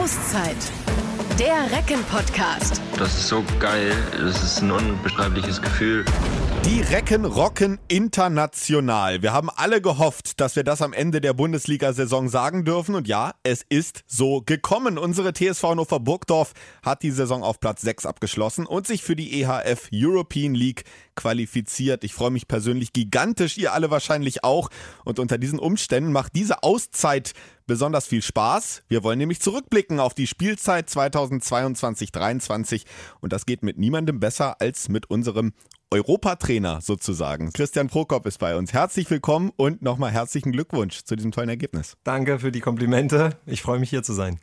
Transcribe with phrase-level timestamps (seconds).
[0.00, 0.56] Auszeit.
[1.38, 2.80] Der Recken-Podcast.
[2.96, 3.92] Das ist so geil.
[4.12, 6.06] Das ist ein unbeschreibliches Gefühl.
[6.64, 9.20] Die Recken rocken international.
[9.20, 12.94] Wir haben alle gehofft, dass wir das am Ende der Bundesliga-Saison sagen dürfen.
[12.94, 14.96] Und ja, es ist so gekommen.
[14.96, 19.42] Unsere TSV Hannover Burgdorf hat die Saison auf Platz 6 abgeschlossen und sich für die
[19.42, 22.04] EHF European League qualifiziert.
[22.04, 24.70] Ich freue mich persönlich gigantisch, ihr alle wahrscheinlich auch.
[25.04, 27.32] Und unter diesen Umständen macht diese Auszeit
[27.70, 28.82] besonders viel Spaß.
[28.88, 32.82] Wir wollen nämlich zurückblicken auf die Spielzeit 2022-23
[33.20, 35.52] und das geht mit niemandem besser als mit unserem
[35.92, 37.52] Europatrainer sozusagen.
[37.52, 38.72] Christian Prokop ist bei uns.
[38.72, 41.96] Herzlich willkommen und nochmal herzlichen Glückwunsch zu diesem tollen Ergebnis.
[42.02, 43.38] Danke für die Komplimente.
[43.46, 44.40] Ich freue mich hier zu sein.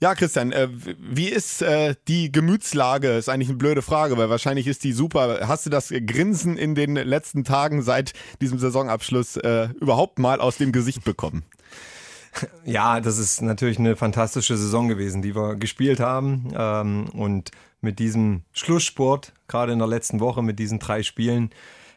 [0.00, 3.16] Ja, Christian, äh, wie ist äh, die Gemütslage?
[3.16, 5.48] Ist eigentlich eine blöde Frage, weil wahrscheinlich ist die super.
[5.48, 10.56] Hast du das Grinsen in den letzten Tagen seit diesem Saisonabschluss äh, überhaupt mal aus
[10.56, 11.44] dem Gesicht bekommen?
[12.64, 16.52] Ja, das ist natürlich eine fantastische Saison gewesen, die wir gespielt haben.
[16.56, 21.50] Ähm, und mit diesem Schlusssport, gerade in der letzten Woche mit diesen drei Spielen,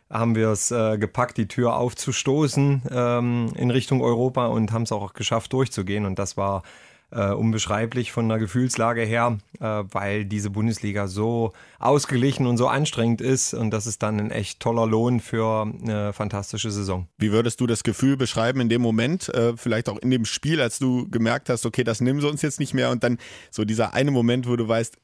[0.09, 4.91] haben wir es äh, gepackt, die Tür aufzustoßen ähm, in Richtung Europa und haben es
[4.91, 6.05] auch geschafft, durchzugehen.
[6.05, 6.63] Und das war
[7.11, 13.21] äh, unbeschreiblich von der Gefühlslage her, äh, weil diese Bundesliga so ausgeglichen und so anstrengend
[13.21, 17.07] ist und das ist dann ein echt toller Lohn für eine fantastische Saison.
[17.17, 20.59] Wie würdest du das Gefühl beschreiben in dem Moment, äh, vielleicht auch in dem Spiel,
[20.61, 23.17] als du gemerkt hast, okay, das nehmen sie uns jetzt nicht mehr und dann
[23.51, 24.97] so dieser eine Moment, wo du weißt,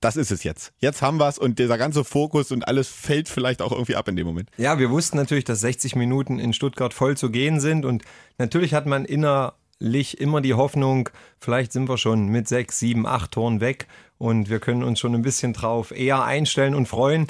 [0.00, 0.72] das ist es jetzt.
[0.78, 4.08] Jetzt haben wir es und dieser ganze Fokus und alles fällt vielleicht auch irgendwie ab
[4.08, 4.50] in dem Moment.
[4.58, 8.02] Ja, wir wussten natürlich, dass 60 Minuten in Stuttgart voll zu gehen sind und
[8.36, 13.32] natürlich hat man inner immer die Hoffnung, vielleicht sind wir schon mit sechs, sieben, acht
[13.32, 13.86] Toren weg
[14.18, 17.26] und wir können uns schon ein bisschen drauf eher einstellen und freuen.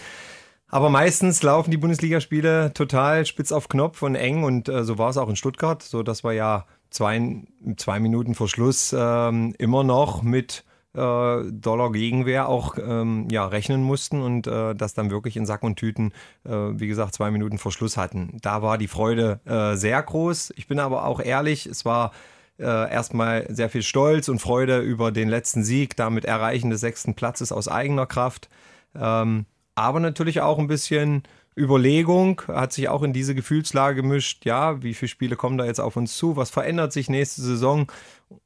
[0.69, 5.11] Aber meistens laufen die Bundesligaspiele total spitz auf Knopf und eng und äh, so war
[5.11, 7.44] es auch in Stuttgart, so dass wir ja zwei,
[7.77, 13.83] zwei Minuten vor Schluss ähm, immer noch mit äh, Dollar Gegenwehr auch ähm, ja, rechnen
[13.83, 16.13] mussten und äh, das dann wirklich in Sack und Tüten,
[16.45, 18.39] äh, wie gesagt, zwei Minuten vor Schluss hatten.
[18.42, 20.52] Da war die Freude äh, sehr groß.
[20.57, 22.13] Ich bin aber auch ehrlich, es war
[22.58, 27.14] äh, erstmal sehr viel Stolz und Freude über den letzten Sieg, damit Erreichen des sechsten
[27.14, 28.48] Platzes aus eigener Kraft.
[28.94, 31.22] Ähm, aber natürlich auch ein bisschen
[31.58, 34.45] Überlegung, hat sich auch in diese Gefühlslage gemischt.
[34.45, 36.36] Ja, wie viele Spiele kommen da jetzt auf uns zu?
[36.36, 37.90] Was verändert sich nächste Saison,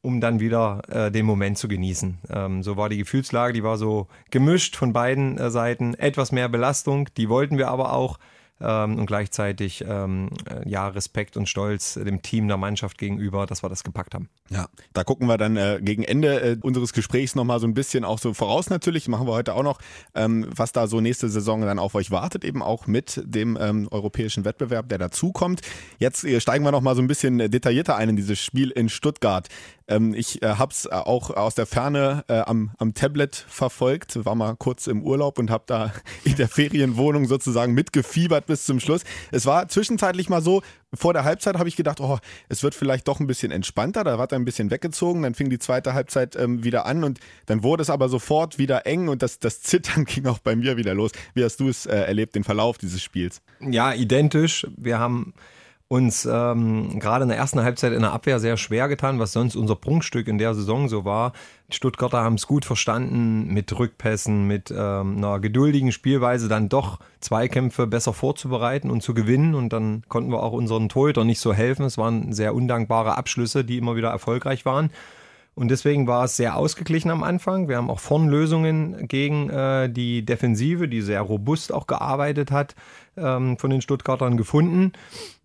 [0.01, 2.19] um dann wieder äh, den Moment zu genießen?
[2.31, 5.95] Ähm, so war die Gefühlslage, die war so gemischt von beiden äh, Seiten.
[5.95, 8.19] Etwas mehr Belastung, die wollten wir aber auch
[8.61, 13.63] ähm, und gleichzeitig ähm, äh, ja Respekt und Stolz dem Team der Mannschaft gegenüber, dass
[13.63, 14.29] wir das gepackt haben.
[14.49, 18.05] Ja, da gucken wir dann äh, gegen Ende äh, unseres Gesprächs nochmal so ein bisschen
[18.05, 19.79] auch so voraus natürlich, machen wir heute auch noch,
[20.15, 23.89] ähm, was da so nächste Saison dann auf euch wartet, eben auch mit dem ähm,
[23.91, 25.61] europäischen Wettbewerb, der dazukommt.
[25.99, 29.49] Jetzt äh, steigen wir nochmal so ein bisschen detaillierter ein in dieses Spiel in Stuttgart.
[29.91, 34.25] Ähm, ich äh, habe es äh, auch aus der Ferne äh, am, am Tablet verfolgt,
[34.25, 35.93] war mal kurz im Urlaub und habe da
[36.25, 39.03] in der Ferienwohnung sozusagen mitgefiebert bis zum Schluss.
[39.33, 40.63] Es war zwischenzeitlich mal so,
[40.95, 42.19] vor der Halbzeit habe ich gedacht, oh,
[42.49, 44.05] es wird vielleicht doch ein bisschen entspannter.
[44.05, 47.19] Da war er ein bisschen weggezogen, dann fing die zweite Halbzeit ähm, wieder an und
[47.47, 50.77] dann wurde es aber sofort wieder eng und das, das Zittern ging auch bei mir
[50.77, 51.11] wieder los.
[51.35, 53.43] Wie hast du es äh, erlebt, den Verlauf dieses Spiels?
[53.61, 54.67] Ja, identisch.
[54.77, 55.35] Wir haben
[55.91, 59.57] uns ähm, gerade in der ersten Halbzeit in der Abwehr sehr schwer getan, was sonst
[59.57, 61.33] unser Prunkstück in der Saison so war.
[61.69, 67.01] Die Stuttgarter haben es gut verstanden, mit Rückpässen, mit ähm, einer geduldigen Spielweise dann doch
[67.19, 69.57] Zweikämpfe besser vorzubereiten und zu gewinnen.
[69.57, 71.85] Und dann konnten wir auch unseren Torhüter nicht so helfen.
[71.85, 74.91] Es waren sehr undankbare Abschlüsse, die immer wieder erfolgreich waren.
[75.57, 77.69] Und deswegen war es sehr ausgeglichen am Anfang.
[77.69, 82.77] Wir haben auch vorn Lösungen gegen äh, die Defensive, die sehr robust auch gearbeitet hat,
[83.17, 84.93] ähm, von den Stuttgartern gefunden.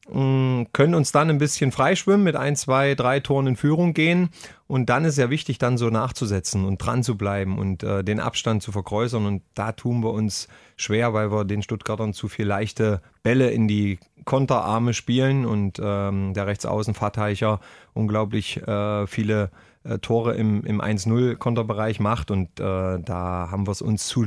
[0.08, 4.30] Mm, können uns dann ein bisschen freischwimmen, mit ein, zwei, drei Toren in Führung gehen.
[4.68, 8.20] Und dann ist ja wichtig, dann so nachzusetzen und dran zu bleiben und äh, den
[8.20, 9.26] Abstand zu vergrößern.
[9.26, 13.68] Und da tun wir uns schwer, weil wir den Stuttgartern zu viel leichte Bälle in
[13.68, 16.94] die Konterarme spielen und ähm, der Rechtsaußen
[17.94, 19.50] unglaublich äh, viele
[19.86, 24.26] äh, Tore im, im 1-0-Konterbereich macht und äh, da haben wir es uns zu,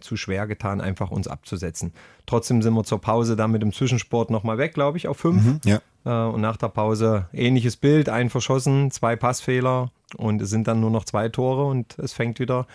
[0.00, 1.92] zu schwer getan, einfach uns abzusetzen.
[2.26, 5.44] Trotzdem sind wir zur Pause dann mit dem Zwischensport nochmal weg, glaube ich, auf 5.
[5.44, 5.80] Mhm, ja.
[6.04, 10.80] äh, und nach der Pause ähnliches Bild, ein verschossen, zwei Passfehler und es sind dann
[10.80, 12.66] nur noch zwei Tore und es fängt wieder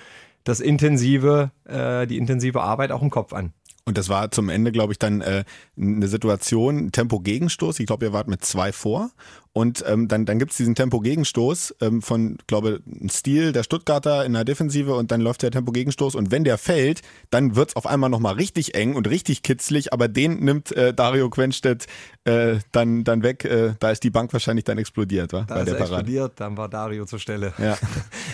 [0.43, 3.53] das intensive, äh, die intensive Arbeit auch im Kopf an.
[3.85, 5.43] Und das war zum Ende, glaube ich, dann äh,
[5.77, 7.81] eine Situation, Tempo-Gegenstoß.
[7.81, 9.11] Ich glaube, ihr wart mit zwei vor.
[9.51, 14.25] Und ähm, dann, dann gibt es diesen Tempo-Gegenstoß ähm, von, glaube ein Stil der Stuttgarter
[14.25, 16.15] in der Defensive und dann läuft der Tempo-Gegenstoß.
[16.15, 19.91] Und wenn der fällt, dann wird es auf einmal nochmal richtig eng und richtig kitzlig.
[19.91, 21.85] Aber den nimmt äh, Dario Quenstedt
[22.23, 23.43] äh, dann, dann weg.
[23.43, 25.41] Äh, da ist die Bank wahrscheinlich dann explodiert, wa?
[25.41, 25.93] Da bei ist der Parade.
[25.95, 27.53] explodiert, dann war Dario zur Stelle.
[27.57, 27.77] Ja.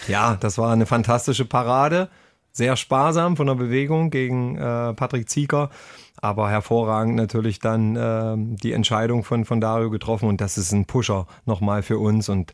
[0.08, 2.10] Ja, das war eine fantastische Parade.
[2.60, 5.70] Sehr sparsam von der Bewegung gegen äh, Patrick Zieger,
[6.18, 10.84] aber hervorragend natürlich dann äh, die Entscheidung von, von Dario getroffen und das ist ein
[10.84, 12.52] Pusher nochmal für uns und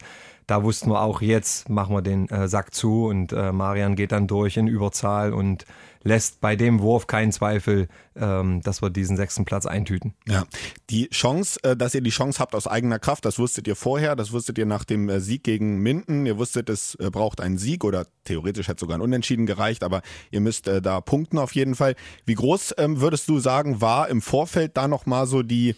[0.47, 4.12] da wussten wir auch jetzt, machen wir den äh, Sack zu und äh, Marian geht
[4.12, 5.65] dann durch in Überzahl und
[6.06, 10.13] lässt bei dem Wurf keinen Zweifel, ähm, dass wir diesen sechsten Platz eintüten.
[10.27, 10.45] Ja,
[10.92, 14.15] die Chance, äh, dass ihr die Chance habt aus eigener Kraft, das wusstet ihr vorher,
[14.15, 16.27] das wusstet ihr nach dem äh, Sieg gegen Minden.
[16.27, 20.03] Ihr wusstet, es äh, braucht einen Sieg oder theoretisch hätte sogar ein Unentschieden gereicht, aber
[20.30, 21.95] ihr müsst äh, da punkten auf jeden Fall.
[22.25, 25.75] Wie groß ähm, würdest du sagen, war im Vorfeld da nochmal so die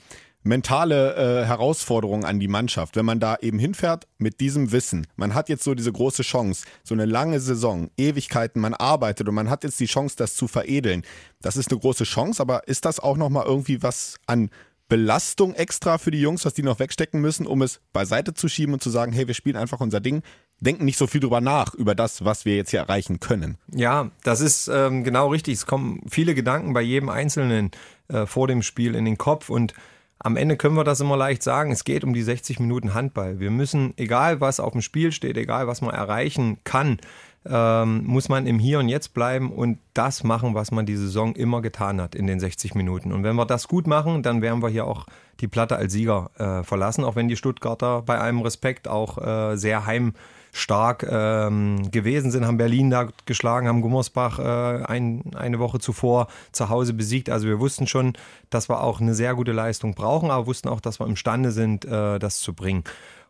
[0.47, 5.07] mentale äh, Herausforderung an die Mannschaft, wenn man da eben hinfährt mit diesem Wissen.
[5.15, 9.35] Man hat jetzt so diese große Chance, so eine lange Saison, Ewigkeiten, man arbeitet und
[9.35, 11.03] man hat jetzt die Chance, das zu veredeln.
[11.41, 14.49] Das ist eine große Chance, aber ist das auch nochmal irgendwie was an
[14.89, 18.73] Belastung extra für die Jungs, was die noch wegstecken müssen, um es beiseite zu schieben
[18.73, 20.23] und zu sagen, hey, wir spielen einfach unser Ding,
[20.59, 23.57] denken nicht so viel drüber nach, über das, was wir jetzt hier erreichen können.
[23.73, 25.55] Ja, das ist ähm, genau richtig.
[25.55, 27.71] Es kommen viele Gedanken bei jedem Einzelnen
[28.07, 29.73] äh, vor dem Spiel in den Kopf und
[30.19, 33.39] am Ende können wir das immer leicht sagen, es geht um die 60 Minuten Handball.
[33.39, 36.97] Wir müssen, egal was auf dem Spiel steht, egal was man erreichen kann,
[37.49, 41.35] ähm, muss man im Hier und Jetzt bleiben und das machen, was man die Saison
[41.35, 43.11] immer getan hat in den 60 Minuten.
[43.11, 45.05] Und wenn wir das gut machen, dann werden wir hier auch
[45.39, 49.55] die Platte als Sieger äh, verlassen, auch wenn die Stuttgarter bei allem Respekt auch äh,
[49.55, 50.13] sehr heim
[50.57, 56.27] stark ähm, gewesen sind, haben Berlin da geschlagen, haben Gummersbach äh, ein, eine Woche zuvor
[56.51, 57.29] zu Hause besiegt.
[57.29, 58.13] Also wir wussten schon,
[58.49, 61.85] dass wir auch eine sehr gute Leistung brauchen, aber wussten auch, dass wir imstande sind,
[61.85, 62.83] äh, das zu bringen.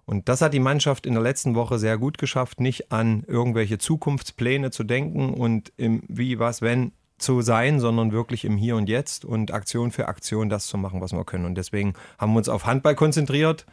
[0.05, 3.77] Und das hat die Mannschaft in der letzten Woche sehr gut geschafft, nicht an irgendwelche
[3.77, 8.87] Zukunftspläne zu denken und im Wie, was, wenn zu sein, sondern wirklich im Hier und
[8.87, 11.45] Jetzt und Aktion für Aktion das zu machen, was wir können.
[11.45, 13.65] Und deswegen haben wir uns auf Handball konzentriert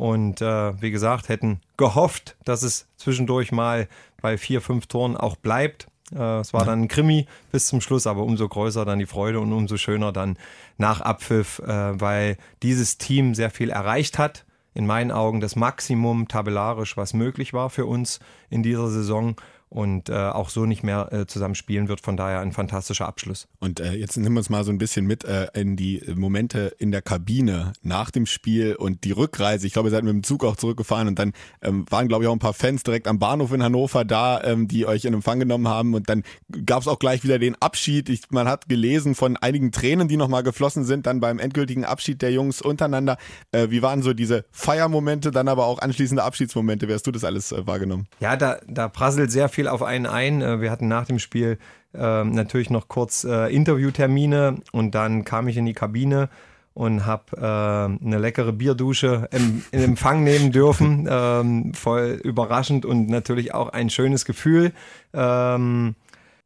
[0.00, 3.86] und äh, wie gesagt, hätten gehofft, dass es zwischendurch mal
[4.22, 5.88] bei vier, fünf Toren auch bleibt.
[6.10, 9.40] Äh, es war dann ein Krimi bis zum Schluss, aber umso größer dann die Freude
[9.40, 10.38] und umso schöner dann
[10.78, 14.46] nach Abpfiff, äh, weil dieses Team sehr viel erreicht hat.
[14.72, 19.36] In meinen Augen das Maximum tabellarisch, was möglich war für uns in dieser Saison
[19.70, 22.00] und äh, auch so nicht mehr äh, zusammen spielen wird.
[22.00, 23.46] Von daher ein fantastischer Abschluss.
[23.60, 26.74] Und äh, jetzt nehmen wir uns mal so ein bisschen mit äh, in die Momente
[26.78, 29.66] in der Kabine nach dem Spiel und die Rückreise.
[29.66, 31.32] Ich glaube, ihr seid mit dem Zug auch zurückgefahren und dann
[31.62, 34.66] ähm, waren, glaube ich, auch ein paar Fans direkt am Bahnhof in Hannover da, ähm,
[34.66, 35.94] die euch in Empfang genommen haben.
[35.94, 36.24] Und dann
[36.66, 38.08] gab es auch gleich wieder den Abschied.
[38.08, 42.22] Ich, man hat gelesen von einigen Tränen, die nochmal geflossen sind, dann beim endgültigen Abschied
[42.22, 43.18] der Jungs untereinander.
[43.52, 46.88] Äh, wie waren so diese Feiermomente, dann aber auch anschließende Abschiedsmomente?
[46.88, 48.08] Wie hast du das alles äh, wahrgenommen?
[48.18, 50.40] Ja, da, da prasselt sehr viel viel auf einen ein.
[50.40, 51.58] Äh, wir hatten nach dem Spiel
[51.92, 56.30] äh, natürlich noch kurz äh, Interviewtermine und dann kam ich in die Kabine
[56.72, 61.08] und habe äh, eine leckere Bierdusche im, in Empfang nehmen dürfen.
[61.20, 64.72] Ähm, voll überraschend und natürlich auch ein schönes Gefühl.
[65.12, 65.94] Ähm,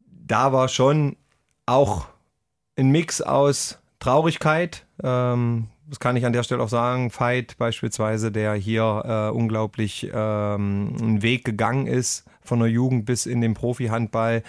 [0.06, 1.16] da war schon
[1.66, 2.06] auch
[2.76, 4.86] ein Mix aus Traurigkeit.
[5.02, 10.10] Ähm, das kann ich an der Stelle auch sagen, Veit beispielsweise, der hier äh, unglaublich
[10.12, 14.42] ähm, einen Weg gegangen ist, von der Jugend bis in den Profi-Handball.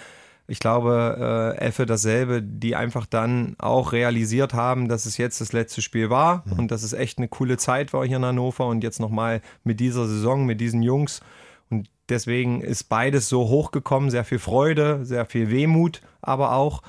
[0.48, 5.52] Ich glaube, äh, Effe dasselbe, die einfach dann auch realisiert haben, dass es jetzt das
[5.52, 6.60] letzte Spiel war mhm.
[6.60, 9.80] und dass es echt eine coole Zeit war hier in Hannover und jetzt nochmal mit
[9.80, 11.20] dieser Saison, mit diesen Jungs.
[11.68, 16.82] Und deswegen ist beides so hochgekommen, sehr viel Freude, sehr viel Wehmut, aber auch.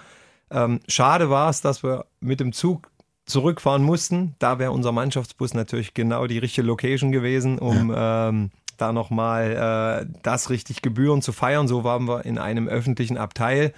[0.50, 2.90] Ähm, schade war es, dass wir mit dem Zug
[3.26, 4.36] zurückfahren mussten.
[4.40, 8.30] Da wäre unser Mannschaftsbus natürlich genau die richtige Location gewesen, um ja.
[8.30, 11.68] ähm, da nochmal äh, das richtig Gebühren zu feiern.
[11.68, 13.74] So waren wir in einem öffentlichen Abteil.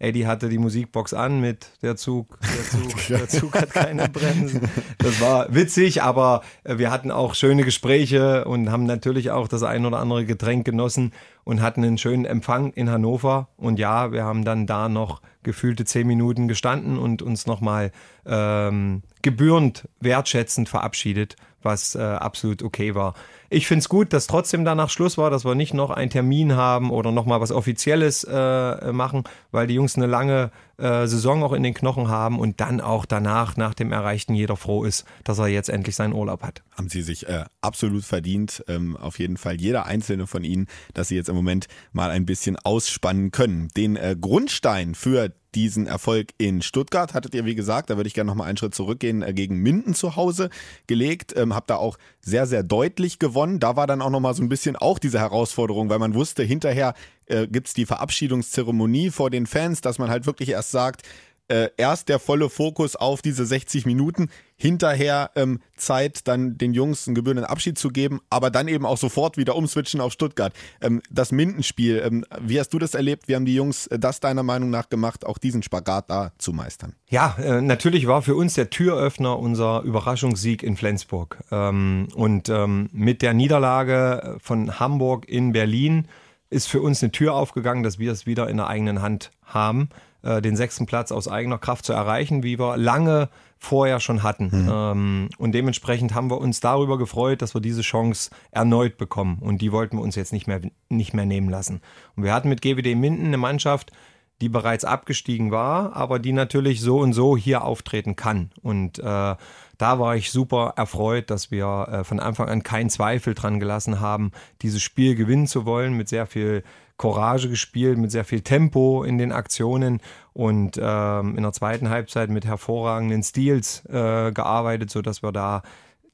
[0.00, 4.62] Eddie hatte die Musikbox an mit der Zug, der Zug, der Zug hat keine Bremsen.
[4.96, 9.62] Das war witzig, aber äh, wir hatten auch schöne Gespräche und haben natürlich auch das
[9.62, 11.12] ein oder andere Getränk genossen
[11.44, 13.48] und hatten einen schönen Empfang in Hannover.
[13.58, 17.92] Und ja, wir haben dann da noch gefühlte zehn Minuten gestanden und uns nochmal
[18.24, 23.14] ähm, gebührend wertschätzend verabschiedet, was äh, absolut okay war.
[23.48, 26.54] Ich finde es gut, dass trotzdem danach Schluss war, dass wir nicht noch einen Termin
[26.54, 31.52] haben oder nochmal was Offizielles äh, machen, weil die Jungs eine lange äh, Saison auch
[31.52, 35.38] in den Knochen haben und dann auch danach, nach dem Erreichten, jeder froh ist, dass
[35.38, 36.62] er jetzt endlich seinen Urlaub hat.
[36.76, 38.64] Haben sie sich äh, absolut verdient.
[38.68, 42.26] Ähm, auf jeden Fall jeder einzelne von ihnen, dass sie jetzt im Moment mal ein
[42.26, 43.68] bisschen ausspannen können.
[43.76, 48.14] Den äh, Grundstein für diesen Erfolg in Stuttgart hattet ihr, wie gesagt, da würde ich
[48.14, 50.50] gerne nochmal einen Schritt zurückgehen, äh, gegen Minden zu Hause
[50.86, 51.34] gelegt.
[51.36, 53.60] Ähm, habt da auch sehr, sehr deutlich gewonnen.
[53.60, 56.94] Da war dann auch nochmal so ein bisschen auch diese Herausforderung, weil man wusste, hinterher
[57.26, 61.02] äh, gibt es die Verabschiedungszeremonie vor den Fans, dass man halt wirklich erst sagt,
[61.50, 67.08] äh, erst der volle Fokus auf diese 60 Minuten, hinterher ähm, Zeit, dann den Jungs
[67.08, 70.52] einen gebührenden Abschied zu geben, aber dann eben auch sofort wieder umswitchen auf Stuttgart.
[70.82, 73.26] Ähm, das Mindenspiel, ähm, wie hast du das erlebt?
[73.26, 76.52] Wie haben die Jungs äh, das deiner Meinung nach gemacht, auch diesen Spagat da zu
[76.52, 76.94] meistern?
[77.08, 81.38] Ja, äh, natürlich war für uns der Türöffner unser Überraschungssieg in Flensburg.
[81.50, 86.06] Ähm, und ähm, mit der Niederlage von Hamburg in Berlin
[86.50, 89.88] ist für uns eine Tür aufgegangen, dass wir es wieder in der eigenen Hand haben,
[90.22, 94.50] äh, den sechsten Platz aus eigener Kraft zu erreichen, wie wir lange vorher schon hatten.
[94.52, 94.68] Mhm.
[94.72, 99.38] Ähm, und dementsprechend haben wir uns darüber gefreut, dass wir diese Chance erneut bekommen.
[99.40, 101.80] Und die wollten wir uns jetzt nicht mehr, nicht mehr nehmen lassen.
[102.16, 103.92] Und wir hatten mit GWD Minden eine Mannschaft,
[104.40, 108.50] die bereits abgestiegen war, aber die natürlich so und so hier auftreten kann.
[108.62, 109.36] Und äh,
[109.80, 114.00] da war ich super erfreut, dass wir äh, von Anfang an keinen Zweifel dran gelassen
[114.00, 116.62] haben, dieses Spiel gewinnen zu wollen, mit sehr viel
[116.98, 120.00] Courage gespielt, mit sehr viel Tempo in den Aktionen
[120.34, 125.62] und ähm, in der zweiten Halbzeit mit hervorragenden Stils äh, gearbeitet, sodass wir da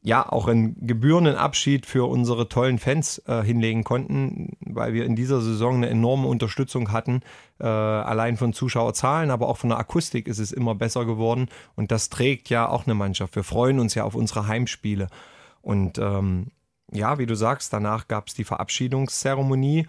[0.06, 5.16] ja auch einen gebührenden Abschied für unsere tollen Fans äh, hinlegen konnten, weil wir in
[5.16, 7.22] dieser Saison eine enorme Unterstützung hatten,
[7.58, 11.90] äh, allein von Zuschauerzahlen, aber auch von der Akustik ist es immer besser geworden und
[11.90, 13.34] das trägt ja auch eine Mannschaft.
[13.34, 15.08] Wir freuen uns ja auf unsere Heimspiele
[15.60, 16.52] und ähm,
[16.92, 19.88] ja, wie du sagst, danach gab es die Verabschiedungszeremonie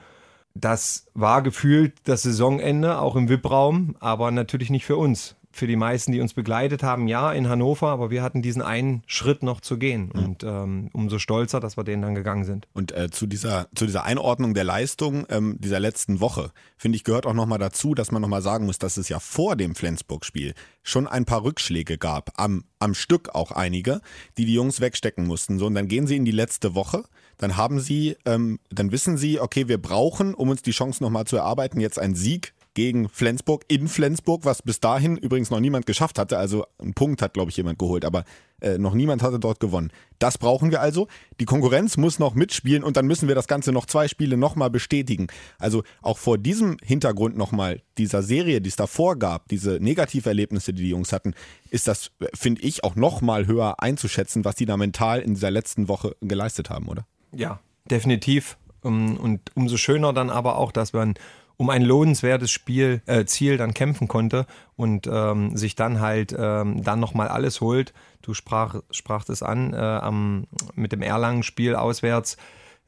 [0.62, 5.36] das war gefühlt das Saisonende, auch im VIP-Raum, aber natürlich nicht für uns.
[5.57, 9.01] Für die meisten, die uns begleitet haben, ja, in Hannover, aber wir hatten diesen einen
[9.07, 10.11] Schritt noch zu gehen.
[10.13, 10.23] Mhm.
[10.23, 12.67] Und ähm, umso stolzer, dass wir den dann gegangen sind.
[12.73, 17.03] Und äh, zu, dieser, zu dieser Einordnung der Leistung ähm, dieser letzten Woche, finde ich,
[17.03, 20.53] gehört auch nochmal dazu, dass man nochmal sagen muss, dass es ja vor dem Flensburg-Spiel
[20.83, 24.01] schon ein paar Rückschläge gab, am, am Stück auch einige,
[24.37, 25.57] die die Jungs wegstecken mussten.
[25.57, 27.03] So, und dann gehen sie in die letzte Woche
[27.39, 31.25] dann haben sie, ähm, dann wissen sie, okay, wir brauchen, um uns die Chance nochmal
[31.25, 35.88] zu erarbeiten, jetzt einen Sieg gegen Flensburg in Flensburg, was bis dahin übrigens noch niemand
[35.88, 36.38] geschafft hatte.
[36.38, 38.24] Also einen Punkt hat, glaube ich, jemand geholt, aber
[38.62, 39.89] äh, noch niemand hatte dort gewonnen.
[40.19, 41.07] Das brauchen wir also.
[41.39, 44.69] Die Konkurrenz muss noch mitspielen und dann müssen wir das Ganze noch zwei Spiele nochmal
[44.69, 45.25] bestätigen.
[45.57, 50.84] Also auch vor diesem Hintergrund nochmal dieser Serie, die es davor gab, diese Negativerlebnisse, die
[50.84, 51.34] die Jungs hatten,
[51.72, 55.88] ist das, finde ich, auch nochmal höher einzuschätzen, was die da mental in dieser letzten
[55.88, 57.07] Woche geleistet haben, oder?
[57.31, 58.55] Ja, definitiv.
[58.84, 61.15] Ähm, und umso schöner dann aber auch, dass man
[61.57, 64.45] um ein lohnenswertes Spiel, äh, Ziel dann kämpfen konnte
[64.75, 67.93] und ähm, sich dann halt ähm, dann nochmal alles holt.
[68.21, 70.45] Du sprach, sprachst es an, äh, am,
[70.75, 72.37] mit dem Erlangen-Spiel auswärts.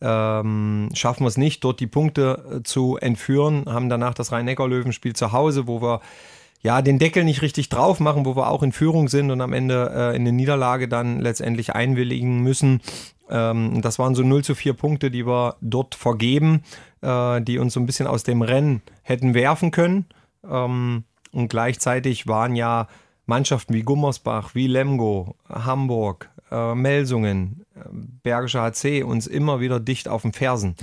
[0.02, 5.14] Ähm, schaffen wir es nicht, dort die Punkte äh, zu entführen, haben danach das Rhein-Neckar-Löwenspiel
[5.14, 6.00] zu Hause, wo wir
[6.62, 9.54] ja den Deckel nicht richtig drauf machen, wo wir auch in Führung sind und am
[9.54, 12.82] Ende äh, in eine Niederlage dann letztendlich einwilligen müssen.
[13.30, 16.64] Ähm, das waren so 0 zu 4 Punkte, die wir dort vergeben,
[17.02, 20.06] äh, die uns so ein bisschen aus dem Rennen hätten werfen können.
[20.50, 22.88] Ähm, und gleichzeitig waren ja
[23.26, 27.82] Mannschaften wie Gummersbach, wie Lemgo, Hamburg, äh, Melsungen, äh,
[28.24, 30.76] Bergische HC uns immer wieder dicht auf den Fersen.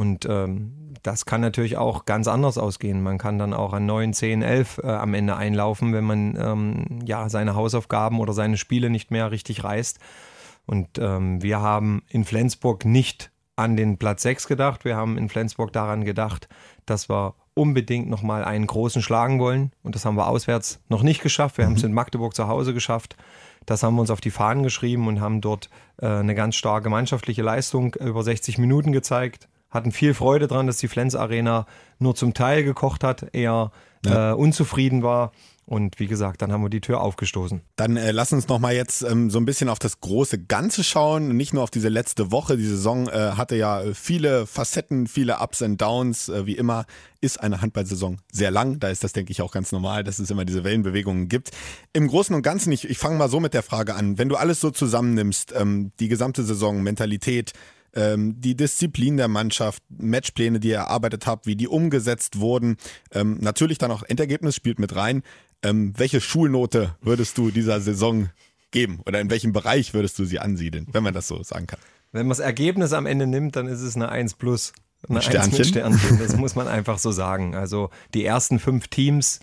[0.00, 3.02] Und ähm, das kann natürlich auch ganz anders ausgehen.
[3.02, 7.00] Man kann dann auch an 9, 10, 11 äh, am Ende einlaufen, wenn man ähm,
[7.04, 9.98] ja seine Hausaufgaben oder seine Spiele nicht mehr richtig reißt.
[10.64, 14.86] Und ähm, wir haben in Flensburg nicht an den Platz 6 gedacht.
[14.86, 16.48] Wir haben in Flensburg daran gedacht,
[16.86, 19.70] dass wir unbedingt nochmal einen großen schlagen wollen.
[19.82, 21.58] Und das haben wir auswärts noch nicht geschafft.
[21.58, 21.72] Wir mhm.
[21.72, 23.18] haben es in Magdeburg zu Hause geschafft.
[23.66, 25.68] Das haben wir uns auf die Fahnen geschrieben und haben dort
[26.00, 29.49] äh, eine ganz starke mannschaftliche Leistung über 60 Minuten gezeigt.
[29.70, 31.66] Hatten viel Freude dran, dass die Flens Arena
[31.98, 33.70] nur zum Teil gekocht hat, eher
[34.04, 34.32] ja.
[34.32, 35.32] äh, unzufrieden war.
[35.70, 37.60] Und wie gesagt, dann haben wir die Tür aufgestoßen.
[37.76, 41.36] Dann äh, lass uns nochmal jetzt ähm, so ein bisschen auf das große Ganze schauen,
[41.36, 42.56] nicht nur auf diese letzte Woche.
[42.56, 46.28] Die Saison äh, hatte ja viele Facetten, viele Ups und Downs.
[46.28, 46.86] Äh, wie immer
[47.20, 48.80] ist eine Handballsaison sehr lang.
[48.80, 51.50] Da ist das, denke ich, auch ganz normal, dass es immer diese Wellenbewegungen gibt.
[51.92, 54.18] Im Großen und Ganzen, ich, ich fange mal so mit der Frage an.
[54.18, 57.52] Wenn du alles so zusammennimmst, ähm, die gesamte Saison, Mentalität,
[57.94, 62.76] ähm, die Disziplin der Mannschaft, Matchpläne, die ihr erarbeitet habt, wie die umgesetzt wurden.
[63.12, 65.22] Ähm, natürlich dann auch Endergebnis spielt mit rein.
[65.62, 68.30] Ähm, welche Schulnote würdest du dieser Saison
[68.70, 71.80] geben oder in welchem Bereich würdest du sie ansiedeln, wenn man das so sagen kann?
[72.12, 74.72] Wenn man das Ergebnis am Ende nimmt, dann ist es eine 1 plus.
[75.08, 75.52] Eine ein Sternchen.
[75.52, 77.54] 1 mit Sternchen, das muss man einfach so sagen.
[77.54, 79.40] Also die ersten fünf Teams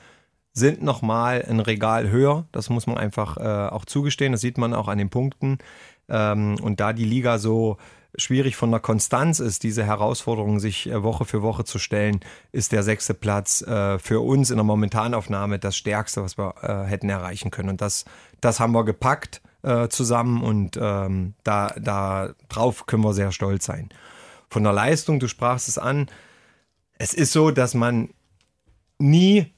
[0.53, 2.47] sind nochmal ein Regal höher.
[2.51, 4.31] Das muss man einfach äh, auch zugestehen.
[4.31, 5.59] Das sieht man auch an den Punkten.
[6.09, 7.77] Ähm, und da die Liga so
[8.17, 12.19] schwierig von der Konstanz ist, diese Herausforderung sich äh, Woche für Woche zu stellen,
[12.51, 16.89] ist der sechste Platz äh, für uns in der Momentanaufnahme das Stärkste, was wir äh,
[16.89, 17.69] hätten erreichen können.
[17.69, 18.05] Und das,
[18.41, 23.65] das haben wir gepackt äh, zusammen und ähm, da, da drauf können wir sehr stolz
[23.65, 23.89] sein.
[24.49, 26.07] Von der Leistung, du sprachst es an,
[26.97, 28.09] es ist so, dass man
[28.97, 29.53] nie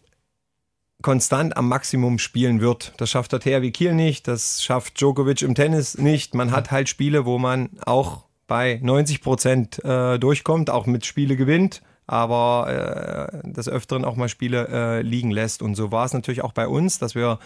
[1.02, 2.94] konstant am Maximum spielen wird.
[2.98, 6.36] Das schafft der THW Kiel nicht, das schafft Djokovic im Tennis nicht.
[6.36, 11.38] Man hat halt Spiele, wo man auch bei 90 Prozent äh, durchkommt, auch mit Spiele
[11.38, 15.62] gewinnt, aber äh, des Öfteren auch mal Spiele äh, liegen lässt.
[15.62, 17.40] Und so war es natürlich auch bei uns, dass wir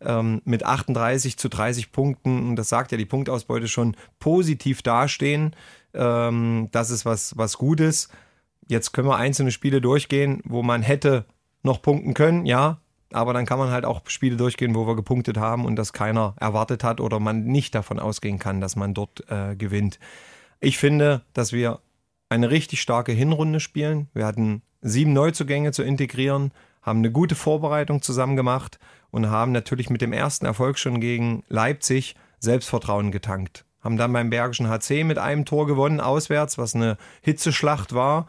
[0.00, 5.54] ähm, mit 38 zu 30 Punkten, und das sagt ja die Punktausbeute schon, positiv dastehen.
[5.94, 8.08] Ähm, das ist was, was Gutes.
[8.66, 11.26] Jetzt können wir einzelne Spiele durchgehen, wo man hätte
[11.62, 12.78] noch punkten können, ja,
[13.12, 16.34] aber dann kann man halt auch Spiele durchgehen, wo wir gepunktet haben und das keiner
[16.38, 19.98] erwartet hat oder man nicht davon ausgehen kann, dass man dort äh, gewinnt.
[20.60, 21.80] Ich finde, dass wir
[22.28, 24.08] eine richtig starke Hinrunde spielen.
[24.12, 28.78] Wir hatten sieben Neuzugänge zu integrieren, haben eine gute Vorbereitung zusammen gemacht
[29.10, 33.64] und haben natürlich mit dem ersten Erfolg schon gegen Leipzig Selbstvertrauen getankt.
[33.80, 38.28] Haben dann beim Bergischen HC mit einem Tor gewonnen, auswärts, was eine Hitzeschlacht war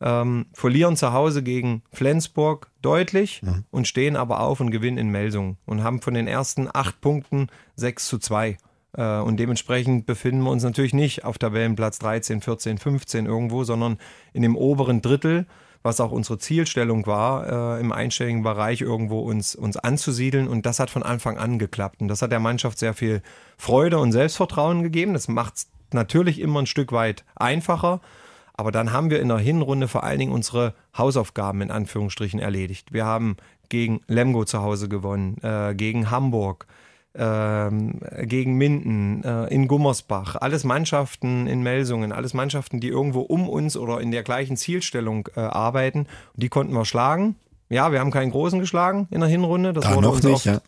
[0.00, 3.64] ähm, verlieren zu Hause gegen Flensburg deutlich mhm.
[3.70, 7.48] und stehen aber auf und gewinnen in Melsung und haben von den ersten acht Punkten
[7.76, 8.58] 6 zu 2.
[8.96, 13.98] Äh, und dementsprechend befinden wir uns natürlich nicht auf Tabellenplatz 13, 14, 15 irgendwo, sondern
[14.32, 15.46] in dem oberen Drittel,
[15.82, 20.48] was auch unsere Zielstellung war, äh, im einstelligen Bereich irgendwo uns, uns anzusiedeln.
[20.48, 22.00] Und das hat von Anfang an geklappt.
[22.00, 23.22] Und das hat der Mannschaft sehr viel
[23.58, 25.12] Freude und Selbstvertrauen gegeben.
[25.12, 28.00] Das macht es natürlich immer ein Stück weit einfacher.
[28.56, 32.92] Aber dann haben wir in der Hinrunde vor allen Dingen unsere Hausaufgaben in Anführungsstrichen erledigt.
[32.92, 33.36] Wir haben
[33.68, 36.66] gegen Lemgo zu Hause gewonnen, äh, gegen Hamburg,
[37.16, 43.48] ähm, gegen Minden, äh, in Gummersbach, alles Mannschaften in Melsungen, alles Mannschaften, die irgendwo um
[43.48, 46.00] uns oder in der gleichen Zielstellung äh, arbeiten.
[46.00, 47.36] Und die konnten wir schlagen.
[47.68, 49.72] Ja, wir haben keinen großen geschlagen in der Hinrunde.
[49.72, 50.60] Das da wurde uns nicht, oft, ja.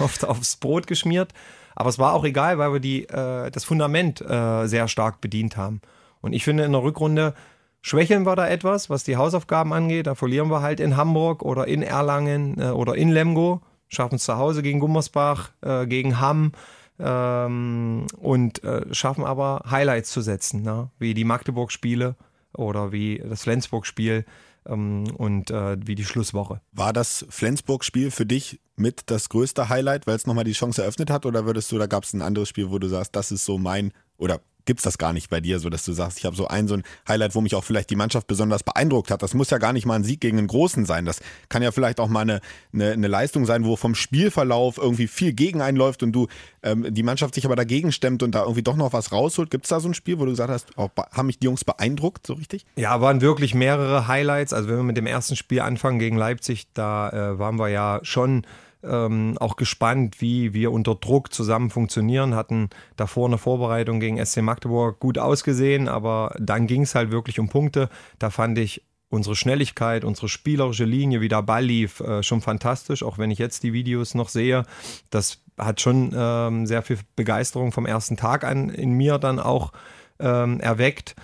[0.00, 1.32] oft, aufs Brot geschmiert.
[1.74, 5.56] Aber es war auch egal, weil wir die, äh, das Fundament äh, sehr stark bedient
[5.56, 5.82] haben.
[6.20, 7.34] Und ich finde, in der Rückrunde
[7.82, 10.06] schwächeln wir da etwas, was die Hausaufgaben angeht.
[10.06, 14.24] Da verlieren wir halt in Hamburg oder in Erlangen äh, oder in Lemgo, schaffen es
[14.24, 16.52] zu Hause gegen Gummersbach, äh, gegen Hamm
[16.98, 20.90] ähm, und äh, schaffen aber Highlights zu setzen, ne?
[20.98, 22.16] wie die Magdeburg-Spiele
[22.54, 24.24] oder wie das Flensburg-Spiel
[24.66, 26.60] ähm, und äh, wie die Schlusswoche.
[26.72, 31.10] War das Flensburg-Spiel für dich mit das größte Highlight, weil es nochmal die Chance eröffnet
[31.10, 31.26] hat?
[31.26, 33.58] Oder würdest du, da gab es ein anderes Spiel, wo du sagst, das ist so
[33.58, 36.36] mein oder gibt es das gar nicht bei dir, so dass du sagst, ich habe
[36.36, 39.22] so ein so ein Highlight, wo mich auch vielleicht die Mannschaft besonders beeindruckt hat.
[39.22, 41.04] Das muss ja gar nicht mal ein Sieg gegen einen Großen sein.
[41.04, 42.40] Das kann ja vielleicht auch mal eine,
[42.72, 46.26] eine, eine Leistung sein, wo vom Spielverlauf irgendwie viel gegen einläuft und du
[46.62, 49.50] ähm, die Mannschaft sich aber dagegen stemmt und da irgendwie doch noch was rausholt.
[49.50, 51.64] Gibt es da so ein Spiel, wo du gesagt hast, oh, haben mich die Jungs
[51.64, 52.66] beeindruckt, so richtig?
[52.76, 54.52] Ja, waren wirklich mehrere Highlights.
[54.52, 58.00] Also wenn wir mit dem ersten Spiel anfangen gegen Leipzig, da äh, waren wir ja
[58.02, 58.46] schon
[58.88, 62.34] ähm, auch gespannt, wie wir unter Druck zusammen funktionieren.
[62.34, 67.38] Hatten davor eine Vorbereitung gegen SC Magdeburg gut ausgesehen, aber dann ging es halt wirklich
[67.38, 67.88] um Punkte.
[68.18, 73.02] Da fand ich unsere Schnelligkeit, unsere spielerische Linie, wie der Ball lief, äh, schon fantastisch.
[73.02, 74.64] Auch wenn ich jetzt die Videos noch sehe,
[75.10, 79.72] das hat schon ähm, sehr viel Begeisterung vom ersten Tag an in mir dann auch
[80.18, 81.14] ähm, erweckt.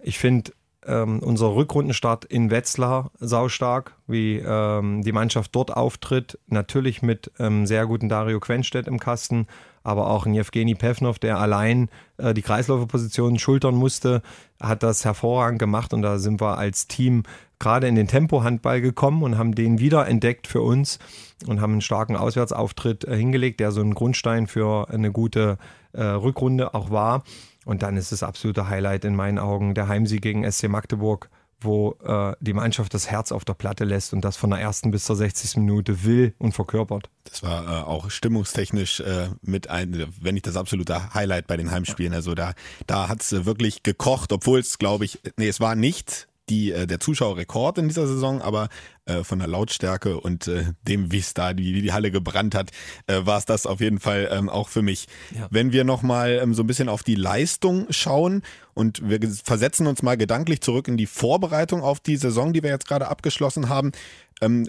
[0.00, 0.52] Ich finde
[0.86, 6.38] ähm, unser Rückrundenstart in Wetzlar saustark, wie ähm, die Mannschaft dort auftritt.
[6.46, 9.46] Natürlich mit ähm, sehr guten Dario Quenstedt im Kasten,
[9.84, 14.22] aber auch ein Jewgeni Pevnov, der allein äh, die Kreisläuferposition schultern musste,
[14.60, 17.24] hat das hervorragend gemacht und da sind wir als Team
[17.58, 20.98] gerade in den Tempo-Handball gekommen und haben den wieder entdeckt für uns
[21.46, 25.58] und haben einen starken Auswärtsauftritt äh, hingelegt, der so ein Grundstein für eine gute
[25.92, 27.22] äh, Rückrunde auch war.
[27.64, 31.96] Und dann ist das absolute Highlight in meinen Augen der Heimsieg gegen SC Magdeburg, wo
[32.04, 35.04] äh, die Mannschaft das Herz auf der Platte lässt und das von der ersten bis
[35.04, 35.58] zur 60.
[35.58, 37.08] Minute will und verkörpert.
[37.24, 41.70] Das war äh, auch stimmungstechnisch äh, mit ein, wenn nicht das absolute Highlight bei den
[41.70, 42.14] Heimspielen.
[42.14, 42.54] Also da,
[42.86, 46.86] da hat es wirklich gekocht, obwohl es, glaube ich, nee, es war nicht die, äh,
[46.86, 48.68] der Zuschauerrekord in dieser Saison, aber
[49.04, 52.70] äh, von der Lautstärke und äh, dem, wie es da die, die Halle gebrannt hat,
[53.06, 55.06] äh, war es das auf jeden Fall ähm, auch für mich.
[55.34, 55.48] Ja.
[55.50, 58.42] Wenn wir nochmal ähm, so ein bisschen auf die Leistung schauen
[58.74, 62.70] und wir versetzen uns mal gedanklich zurück in die Vorbereitung auf die Saison, die wir
[62.70, 63.92] jetzt gerade abgeschlossen haben.
[64.40, 64.68] Ähm,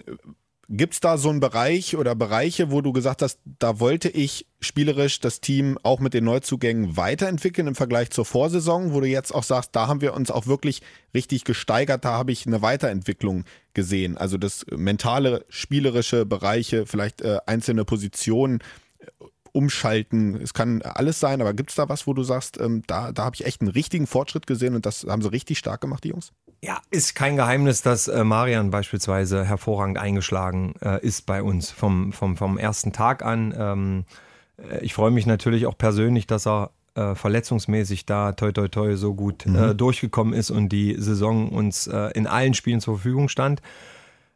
[0.68, 4.46] Gibt es da so einen Bereich oder Bereiche, wo du gesagt hast, da wollte ich
[4.60, 9.34] spielerisch das Team auch mit den Neuzugängen weiterentwickeln im Vergleich zur Vorsaison, wo du jetzt
[9.34, 10.80] auch sagst, da haben wir uns auch wirklich
[11.12, 14.16] richtig gesteigert, da habe ich eine Weiterentwicklung gesehen.
[14.16, 18.60] Also das mentale, spielerische Bereiche, vielleicht äh, einzelne Positionen
[19.00, 19.06] äh,
[19.52, 20.40] umschalten.
[20.40, 23.24] Es kann alles sein, aber gibt es da was, wo du sagst, ähm, da, da
[23.24, 26.08] habe ich echt einen richtigen Fortschritt gesehen und das haben sie richtig stark gemacht, die
[26.08, 26.32] Jungs?
[26.64, 32.14] Ja, ist kein Geheimnis, dass äh, Marian beispielsweise hervorragend eingeschlagen äh, ist bei uns vom,
[32.14, 33.54] vom, vom ersten Tag an.
[33.54, 34.04] Ähm,
[34.56, 38.96] äh, ich freue mich natürlich auch persönlich, dass er äh, verletzungsmäßig da toi toi toi
[38.96, 39.76] so gut äh, mhm.
[39.76, 43.60] durchgekommen ist und die Saison uns äh, in allen Spielen zur Verfügung stand.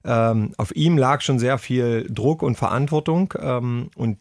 [0.04, 4.18] Ähm, auf ihm lag schon sehr viel Druck und Verantwortung ähm, und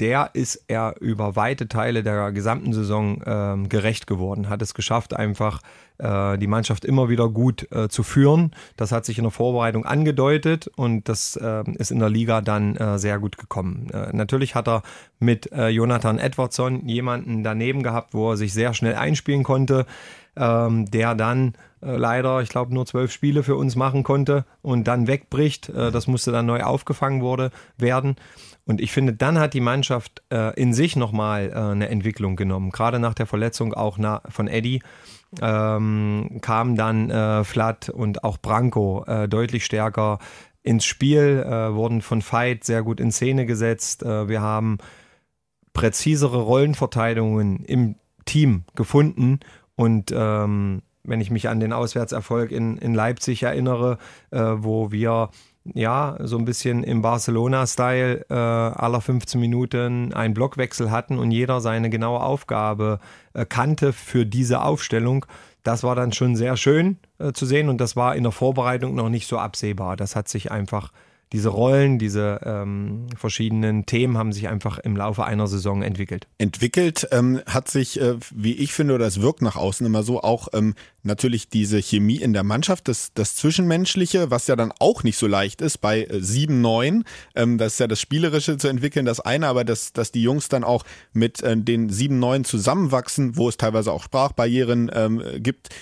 [0.00, 5.14] der ist er über weite Teile der gesamten Saison ähm, gerecht geworden, hat es geschafft,
[5.14, 5.60] einfach
[5.98, 8.52] äh, die Mannschaft immer wieder gut äh, zu führen.
[8.76, 12.76] Das hat sich in der Vorbereitung angedeutet und das äh, ist in der Liga dann
[12.76, 13.90] äh, sehr gut gekommen.
[13.92, 14.82] Äh, natürlich hat er
[15.18, 19.84] mit äh, Jonathan Edwardson jemanden daneben gehabt, wo er sich sehr schnell einspielen konnte,
[20.36, 25.06] ähm, der dann leider, ich glaube, nur zwölf Spiele für uns machen konnte und dann
[25.06, 25.72] wegbricht.
[25.74, 28.16] das musste dann neu aufgefangen wurde, werden.
[28.64, 32.70] Und ich finde, dann hat die Mannschaft äh, in sich nochmal äh, eine Entwicklung genommen.
[32.70, 34.82] Gerade nach der Verletzung auch na, von Eddie
[35.40, 40.18] ähm, kamen dann äh, Flat und auch Branko äh, deutlich stärker
[40.62, 44.02] ins Spiel, äh, wurden von Veit sehr gut in Szene gesetzt.
[44.02, 44.78] Äh, wir haben
[45.72, 49.40] präzisere Rollenverteilungen im Team gefunden
[49.76, 53.96] und ähm, wenn ich mich an den Auswärtserfolg in, in Leipzig erinnere,
[54.30, 55.30] wo wir
[55.64, 61.60] ja, so ein bisschen im Barcelona-Style äh, aller 15 Minuten einen Blockwechsel hatten und jeder
[61.60, 62.98] seine genaue Aufgabe
[63.34, 65.26] äh, kannte für diese Aufstellung.
[65.62, 68.94] Das war dann schon sehr schön äh, zu sehen und das war in der Vorbereitung
[68.94, 69.96] noch nicht so absehbar.
[69.96, 70.92] Das hat sich einfach
[71.32, 76.26] diese Rollen, diese ähm, verschiedenen Themen haben sich einfach im Laufe einer Saison entwickelt.
[76.38, 80.22] Entwickelt ähm, hat sich, äh, wie ich finde, oder es wirkt nach außen immer so,
[80.22, 85.04] auch ähm, natürlich diese Chemie in der Mannschaft, das, das Zwischenmenschliche, was ja dann auch
[85.04, 87.04] nicht so leicht ist bei äh, 7-9.
[87.36, 90.48] Ähm, das ist ja das Spielerische zu entwickeln, das eine, aber dass, dass die Jungs
[90.48, 95.72] dann auch mit äh, den 7-9 zusammenwachsen, wo es teilweise auch Sprachbarrieren ähm, gibt, äh,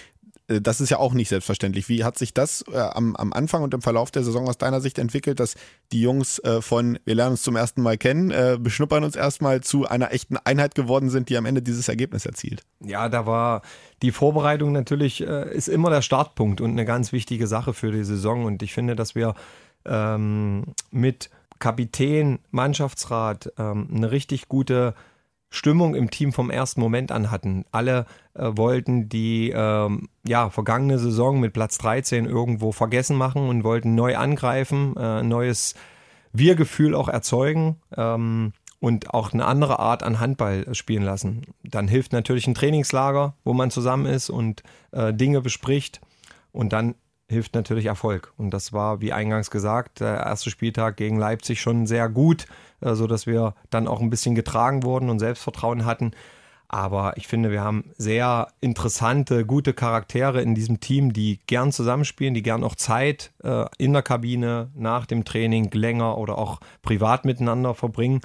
[0.49, 1.89] das ist ja auch nicht selbstverständlich.
[1.89, 4.81] Wie hat sich das äh, am, am Anfang und im Verlauf der Saison aus deiner
[4.81, 5.57] Sicht entwickelt, dass
[5.93, 9.61] die Jungs äh, von wir lernen uns zum ersten Mal kennen, äh, beschnuppern uns erstmal
[9.61, 12.63] zu einer echten Einheit geworden sind, die am Ende dieses Ergebnis erzielt?
[12.81, 13.63] Ja, da war
[14.01, 18.05] die Vorbereitung natürlich, äh, ist immer der Startpunkt und eine ganz wichtige Sache für die
[18.05, 18.45] Saison.
[18.45, 19.35] Und ich finde, dass wir
[19.85, 24.95] ähm, mit Kapitän, Mannschaftsrat ähm, eine richtig gute
[25.51, 27.65] Stimmung im Team vom ersten Moment an hatten.
[27.73, 33.65] Alle äh, wollten die ähm, ja, vergangene Saison mit Platz 13 irgendwo vergessen machen und
[33.65, 35.75] wollten neu angreifen, äh, neues
[36.33, 41.47] Wir-Gefühl auch erzeugen ähm, und auch eine andere Art an Handball spielen lassen.
[41.65, 46.01] Dann hilft natürlich ein Trainingslager, wo man zusammen ist und äh, Dinge bespricht.
[46.53, 46.95] Und dann
[47.29, 48.33] hilft natürlich Erfolg.
[48.37, 52.47] Und das war, wie eingangs gesagt, der erste Spieltag gegen Leipzig schon sehr gut,
[52.81, 56.13] äh, sodass wir dann auch ein bisschen getragen wurden und Selbstvertrauen hatten.
[56.71, 62.35] Aber ich finde, wir haben sehr interessante, gute Charaktere in diesem Team, die gern zusammenspielen,
[62.35, 67.25] die gern auch Zeit äh, in der Kabine, nach dem Training länger oder auch privat
[67.25, 68.21] miteinander verbringen.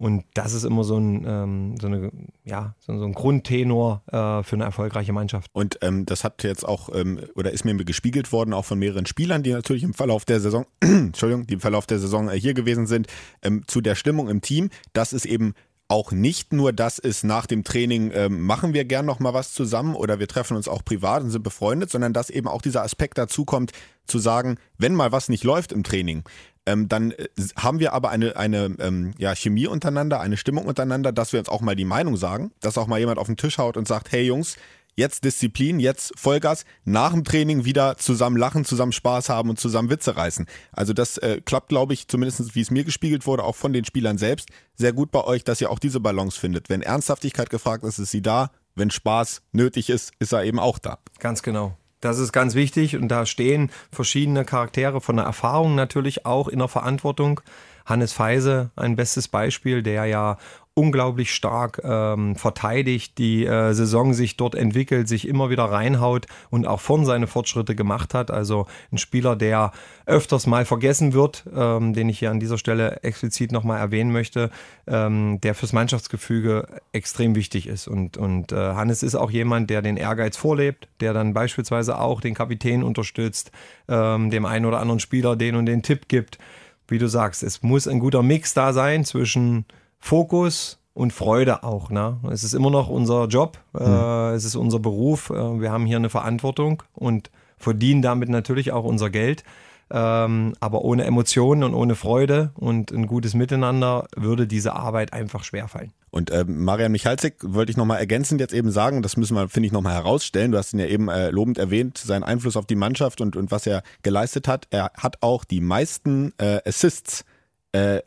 [0.00, 2.10] Und das ist immer so ein, ähm, so eine,
[2.42, 5.50] ja, so, ein Grundtenor äh, für eine erfolgreiche Mannschaft.
[5.52, 9.04] Und ähm, das hat jetzt auch, ähm, oder ist mir gespiegelt worden, auch von mehreren
[9.04, 12.54] Spielern, die natürlich im Verlauf der Saison, Entschuldigung, die im Verlauf der Saison äh, hier
[12.54, 13.08] gewesen sind,
[13.42, 15.52] ähm, zu der Stimmung im Team, dass es eben
[15.88, 19.52] auch nicht nur das ist, nach dem Training ähm, machen wir gern noch mal was
[19.52, 22.84] zusammen oder wir treffen uns auch privat und sind befreundet, sondern dass eben auch dieser
[22.84, 23.72] Aspekt dazu kommt,
[24.06, 26.22] zu sagen, wenn mal was nicht läuft im Training,
[26.70, 31.12] ähm, dann äh, haben wir aber eine, eine ähm, ja, Chemie untereinander, eine Stimmung untereinander,
[31.12, 33.58] dass wir uns auch mal die Meinung sagen, dass auch mal jemand auf den Tisch
[33.58, 34.56] haut und sagt, hey Jungs,
[34.96, 39.90] jetzt Disziplin, jetzt Vollgas, nach dem Training wieder zusammen lachen, zusammen Spaß haben und zusammen
[39.90, 40.46] Witze reißen.
[40.72, 43.84] Also das äh, klappt, glaube ich, zumindest wie es mir gespiegelt wurde, auch von den
[43.84, 46.68] Spielern selbst, sehr gut bei euch, dass ihr auch diese Balance findet.
[46.68, 48.50] Wenn Ernsthaftigkeit gefragt ist, ist sie da.
[48.76, 50.98] Wenn Spaß nötig ist, ist er eben auch da.
[51.18, 51.76] Ganz genau.
[52.00, 56.58] Das ist ganz wichtig und da stehen verschiedene Charaktere von der Erfahrung natürlich auch in
[56.58, 57.40] der Verantwortung.
[57.84, 60.38] Hannes Feise, ein bestes Beispiel, der ja
[60.74, 66.66] unglaublich stark ähm, verteidigt, die äh, Saison sich dort entwickelt, sich immer wieder reinhaut und
[66.66, 68.30] auch vorn seine Fortschritte gemacht hat.
[68.30, 69.72] Also ein Spieler, der
[70.06, 74.50] öfters mal vergessen wird, ähm, den ich hier an dieser Stelle explizit nochmal erwähnen möchte,
[74.86, 77.88] ähm, der fürs Mannschaftsgefüge extrem wichtig ist.
[77.88, 82.20] Und, und äh, Hannes ist auch jemand, der den Ehrgeiz vorlebt, der dann beispielsweise auch
[82.20, 83.50] den Kapitän unterstützt,
[83.88, 86.38] ähm, dem einen oder anderen Spieler den und den Tipp gibt.
[86.86, 89.64] Wie du sagst, es muss ein guter Mix da sein zwischen
[90.00, 91.90] Fokus und Freude auch.
[91.90, 92.18] Ne?
[92.30, 93.80] Es ist immer noch unser Job, mhm.
[93.80, 95.30] äh, es ist unser Beruf.
[95.30, 99.44] Äh, wir haben hier eine Verantwortung und verdienen damit natürlich auch unser Geld.
[99.92, 105.42] Ähm, aber ohne Emotionen und ohne Freude und ein gutes Miteinander würde diese Arbeit einfach
[105.42, 105.92] schwerfallen.
[106.10, 109.66] Und äh, Marian Michalzik wollte ich nochmal ergänzend jetzt eben sagen, das müssen wir, finde
[109.66, 110.52] ich, nochmal herausstellen.
[110.52, 113.50] Du hast ihn ja eben äh, lobend erwähnt, seinen Einfluss auf die Mannschaft und, und
[113.50, 114.68] was er geleistet hat.
[114.70, 117.24] Er hat auch die meisten äh, Assists
[117.72, 118.00] äh,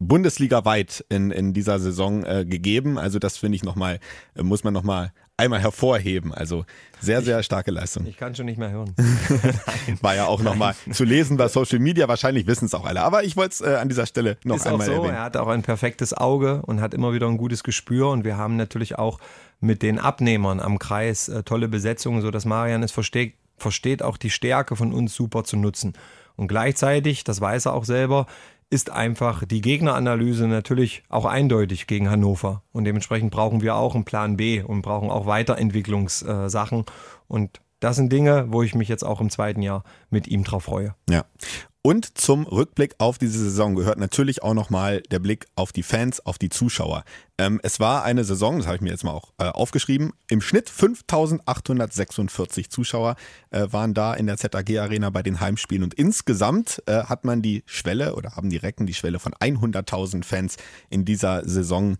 [0.00, 2.98] bundesligaweit in, in dieser Saison äh, gegeben.
[2.98, 4.00] Also das finde ich nochmal,
[4.34, 6.34] äh, muss man nochmal einmal hervorheben.
[6.34, 6.64] Also
[7.00, 8.06] sehr, sehr starke Leistung.
[8.06, 8.94] Ich kann schon nicht mehr hören.
[10.00, 12.08] War ja auch nochmal zu lesen bei Social Media.
[12.08, 13.02] Wahrscheinlich wissen es auch alle.
[13.02, 14.92] Aber ich wollte es äh, an dieser Stelle noch ist einmal auch so.
[14.92, 15.14] erwähnen.
[15.14, 18.10] Er hat auch ein perfektes Auge und hat immer wieder ein gutes Gespür.
[18.10, 19.18] Und wir haben natürlich auch
[19.60, 24.30] mit den Abnehmern am Kreis äh, tolle Besetzungen, sodass Marian es versteht, versteht, auch die
[24.30, 25.92] Stärke von uns super zu nutzen.
[26.36, 28.26] Und gleichzeitig, das weiß er auch selber,
[28.70, 32.62] ist einfach die Gegneranalyse natürlich auch eindeutig gegen Hannover.
[32.72, 36.84] Und dementsprechend brauchen wir auch einen Plan B und brauchen auch Weiterentwicklungssachen.
[37.26, 40.64] Und das sind Dinge, wo ich mich jetzt auch im zweiten Jahr mit ihm drauf
[40.64, 40.94] freue.
[41.08, 41.24] Ja.
[41.82, 46.24] Und zum Rückblick auf diese Saison gehört natürlich auch nochmal der Blick auf die Fans,
[46.26, 47.04] auf die Zuschauer.
[47.38, 50.42] Ähm, es war eine Saison, das habe ich mir jetzt mal auch äh, aufgeschrieben, im
[50.42, 53.16] Schnitt 5846 Zuschauer
[53.50, 57.40] äh, waren da in der ZAG Arena bei den Heimspielen und insgesamt äh, hat man
[57.40, 60.56] die Schwelle oder haben die Recken die Schwelle von 100.000 Fans
[60.90, 61.96] in dieser Saison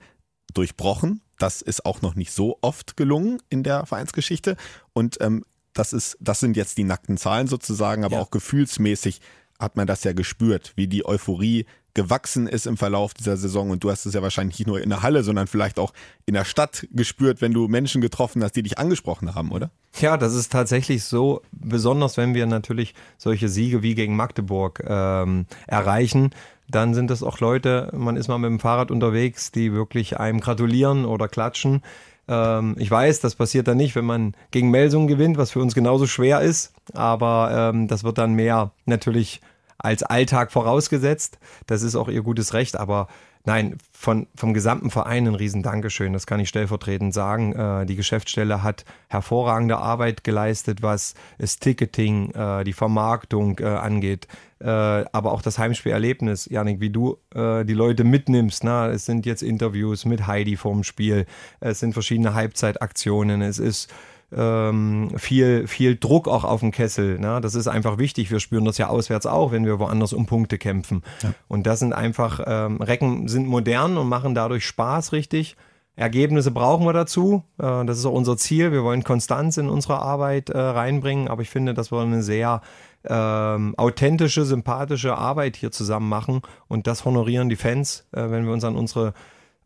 [0.52, 1.22] durchbrochen.
[1.38, 4.56] Das ist auch noch nicht so oft gelungen in der Vereinsgeschichte
[4.92, 8.22] und ähm, das ist, das sind jetzt die nackten Zahlen sozusagen, aber Ja.
[8.22, 9.22] auch gefühlsmäßig
[9.60, 13.70] hat man das ja gespürt, wie die Euphorie gewachsen ist im Verlauf dieser Saison.
[13.70, 15.92] Und du hast es ja wahrscheinlich nicht nur in der Halle, sondern vielleicht auch
[16.26, 19.70] in der Stadt gespürt, wenn du Menschen getroffen hast, die dich angesprochen haben, oder?
[20.00, 25.46] Ja, das ist tatsächlich so, besonders wenn wir natürlich solche Siege wie gegen Magdeburg ähm,
[25.66, 26.30] erreichen.
[26.68, 30.38] Dann sind es auch Leute, man ist mal mit dem Fahrrad unterwegs, die wirklich einem
[30.40, 31.82] gratulieren oder klatschen.
[32.28, 35.74] Ähm, ich weiß, das passiert dann nicht, wenn man gegen Melsungen gewinnt, was für uns
[35.74, 36.72] genauso schwer ist.
[36.94, 39.40] Aber ähm, das wird dann mehr natürlich
[39.82, 41.38] als Alltag vorausgesetzt.
[41.66, 42.76] Das ist auch ihr gutes Recht.
[42.76, 43.08] Aber
[43.44, 46.12] nein, von, vom gesamten Verein ein riesen Dankeschön.
[46.12, 47.52] Das kann ich stellvertretend sagen.
[47.52, 54.28] Äh, die Geschäftsstelle hat hervorragende Arbeit geleistet, was das Ticketing, äh, die Vermarktung äh, angeht.
[54.60, 58.64] Äh, aber auch das Heimspielerlebnis, Janik, wie du äh, die Leute mitnimmst.
[58.64, 58.88] Na?
[58.88, 61.26] Es sind jetzt Interviews mit Heidi vorm Spiel.
[61.60, 63.40] Es sind verschiedene Halbzeitaktionen.
[63.40, 63.90] Es ist
[64.36, 67.18] ähm, viel, viel Druck auch auf dem Kessel.
[67.18, 67.40] Ne?
[67.40, 68.30] Das ist einfach wichtig.
[68.30, 71.02] Wir spüren das ja auswärts auch, wenn wir woanders um Punkte kämpfen.
[71.48, 75.56] Und das sind einfach, ähm, Recken sind modern und machen dadurch Spaß, richtig.
[75.96, 77.44] Ergebnisse brauchen wir dazu.
[77.58, 78.72] Äh, das ist auch unser Ziel.
[78.72, 81.28] Wir wollen Konstanz in unsere Arbeit äh, reinbringen.
[81.28, 82.62] Aber ich finde, dass wir eine sehr
[83.04, 86.42] ähm, authentische, sympathische Arbeit hier zusammen machen.
[86.68, 89.12] Und das honorieren die Fans, äh, wenn wir uns an unsere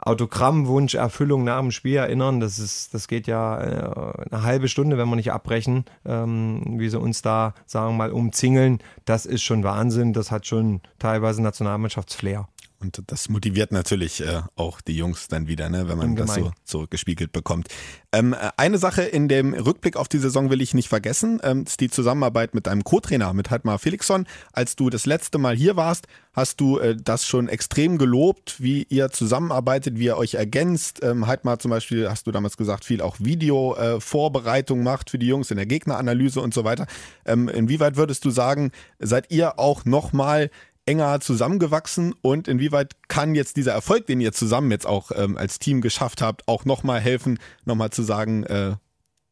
[0.05, 2.41] Autogrammwunscherfüllung nach dem Spiel erinnern.
[2.41, 6.89] Das ist, das geht ja äh, eine halbe Stunde, wenn wir nicht abbrechen, ähm, wie
[6.89, 8.79] sie uns da, sagen wir mal, umzingeln.
[9.05, 10.13] Das ist schon Wahnsinn.
[10.13, 12.49] Das hat schon teilweise Nationalmannschaftsflair.
[12.85, 16.41] Und das motiviert natürlich äh, auch die Jungs dann wieder, ne, wenn man das so
[16.41, 16.55] Ungemein.
[16.65, 17.69] zurückgespiegelt bekommt.
[18.13, 21.65] Ähm, äh, eine Sache in dem Rückblick auf die Saison will ich nicht vergessen, ähm,
[21.67, 24.27] ist die Zusammenarbeit mit deinem Co-Trainer, mit Heidmar Felixson.
[24.53, 28.87] Als du das letzte Mal hier warst, hast du äh, das schon extrem gelobt, wie
[28.89, 31.03] ihr zusammenarbeitet, wie ihr euch ergänzt.
[31.03, 35.51] Ähm, Heidmar zum Beispiel, hast du damals gesagt, viel auch Video-Vorbereitung macht für die Jungs
[35.51, 36.87] in der Gegneranalyse und so weiter.
[37.25, 40.51] Ähm, inwieweit würdest du sagen, seid ihr auch nochmal
[40.87, 45.59] enger zusammengewachsen und inwieweit kann jetzt dieser Erfolg, den ihr zusammen jetzt auch ähm, als
[45.59, 48.77] Team geschafft habt, auch nochmal helfen, nochmal zu sagen, äh,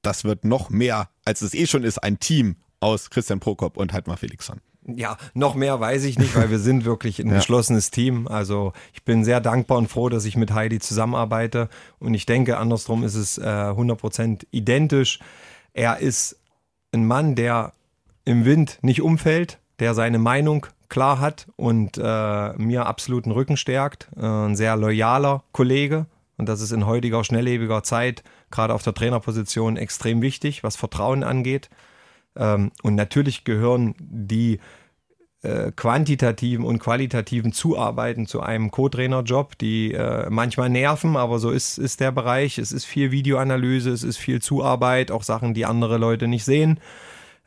[0.03, 3.93] das wird noch mehr, als es eh schon ist, ein Team aus Christian Prokop und
[3.93, 4.61] Heidmar Felixson.
[4.85, 8.27] Ja, noch mehr weiß ich nicht, weil wir sind wirklich ein geschlossenes Team.
[8.27, 11.69] Also ich bin sehr dankbar und froh, dass ich mit Heidi zusammenarbeite.
[12.01, 15.21] Und ich denke, andersrum ist es äh, 100% identisch.
[15.73, 16.37] Er ist
[16.93, 17.75] ein Mann, der
[18.25, 24.11] im Wind nicht umfällt, der seine Meinung klar hat und äh, mir absoluten Rücken stärkt.
[24.15, 26.05] Äh, ein sehr loyaler Kollege.
[26.37, 31.23] Und das ist in heutiger, schnelllebiger Zeit, gerade auf der Trainerposition, extrem wichtig, was Vertrauen
[31.25, 31.71] angeht.
[32.37, 34.61] Ähm, und natürlich gehören die
[35.41, 41.79] äh, quantitativen und qualitativen Zuarbeiten zu einem Co-Trainer-Job, die äh, manchmal nerven, aber so ist,
[41.79, 42.59] ist der Bereich.
[42.59, 46.81] Es ist viel Videoanalyse, es ist viel Zuarbeit, auch Sachen, die andere Leute nicht sehen.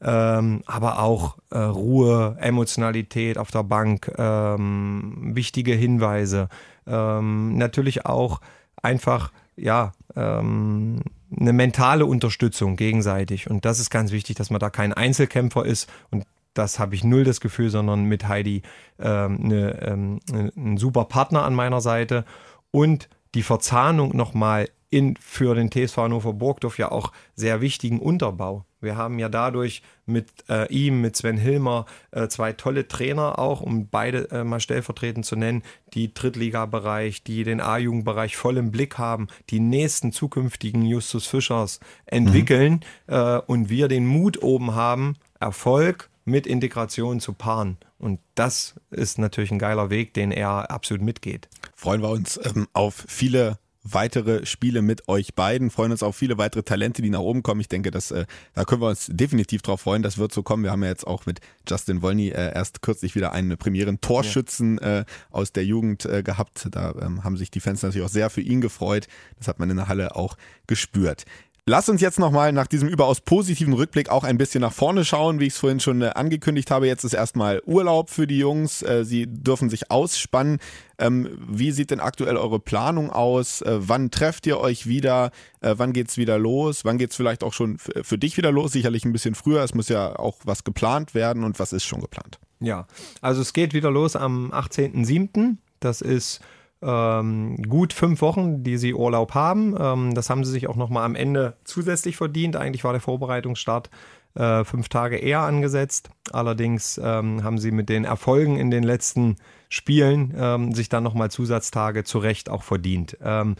[0.07, 6.47] Ähm, aber auch äh, Ruhe, Emotionalität auf der Bank, ähm, wichtige Hinweise.
[6.85, 8.39] Ähm, natürlich auch
[8.83, 11.01] einfach, ja, ähm,
[11.35, 13.49] eine mentale Unterstützung gegenseitig.
[13.49, 15.89] Und das ist ganz wichtig, dass man da kein Einzelkämpfer ist.
[16.11, 18.61] Und das habe ich null das Gefühl, sondern mit Heidi
[18.99, 20.19] ähm, eine, ähm,
[20.55, 22.25] ein super Partner an meiner Seite.
[22.69, 28.63] Und die Verzahnung nochmal in für den TSV Hannover Burgdorf ja auch sehr wichtigen Unterbau.
[28.79, 33.59] Wir haben ja dadurch mit äh, ihm, mit Sven Hilmer, äh, zwei tolle Trainer auch,
[33.59, 38.97] um beide äh, mal stellvertretend zu nennen, die Drittligabereich, die den A-Jugendbereich voll im Blick
[38.97, 46.09] haben, die nächsten zukünftigen Justus Fischers entwickeln äh, und wir den Mut oben haben, Erfolg
[46.23, 47.77] mit Integration zu paaren.
[47.99, 51.49] Und das ist natürlich ein geiler Weg, den er absolut mitgeht.
[51.75, 55.69] Freuen wir uns ähm, auf viele weitere Spiele mit euch beiden.
[55.69, 57.61] Freuen uns auf viele weitere Talente, die nach oben kommen.
[57.61, 60.01] Ich denke, dass, äh, da können wir uns definitiv drauf freuen.
[60.01, 60.63] Das wird so kommen.
[60.63, 64.79] Wir haben ja jetzt auch mit Justin Wolny äh, erst kürzlich wieder einen Premieren Torschützen
[64.79, 66.67] äh, aus der Jugend äh, gehabt.
[66.71, 69.07] Da ähm, haben sich die Fans natürlich auch sehr für ihn gefreut.
[69.37, 70.35] Das hat man in der Halle auch
[70.67, 71.25] gespürt.
[71.67, 75.39] Lass uns jetzt nochmal nach diesem überaus positiven Rückblick auch ein bisschen nach vorne schauen,
[75.39, 76.85] wie ich es vorhin schon äh, angekündigt habe.
[76.85, 78.83] Jetzt ist erstmal Urlaub für die Jungs.
[78.83, 80.59] Äh, sie dürfen sich ausspannen.
[80.99, 83.63] Ähm, wie sieht denn aktuell eure Planung aus?
[83.63, 85.31] Äh, wann trefft ihr euch wieder?
[85.61, 86.85] wann geht's wieder los?
[86.85, 88.73] Wann geht's vielleicht auch schon für dich wieder los?
[88.73, 89.63] Sicherlich ein bisschen früher.
[89.63, 92.37] Es muss ja auch was geplant werden und was ist schon geplant?
[92.59, 92.85] Ja,
[93.21, 95.55] also es geht wieder los am 18.07.
[95.79, 96.39] Das ist
[96.85, 99.75] ähm, gut fünf Wochen, die sie Urlaub haben.
[99.79, 102.55] Ähm, das haben sie sich auch nochmal am Ende zusätzlich verdient.
[102.55, 103.89] Eigentlich war der Vorbereitungsstart
[104.35, 106.09] äh, fünf Tage eher angesetzt.
[106.31, 109.37] Allerdings ähm, haben sie mit den Erfolgen in den letzten
[109.69, 113.17] Spielen ähm, sich dann nochmal Zusatztage zu Recht auch verdient.
[113.23, 113.55] Ähm,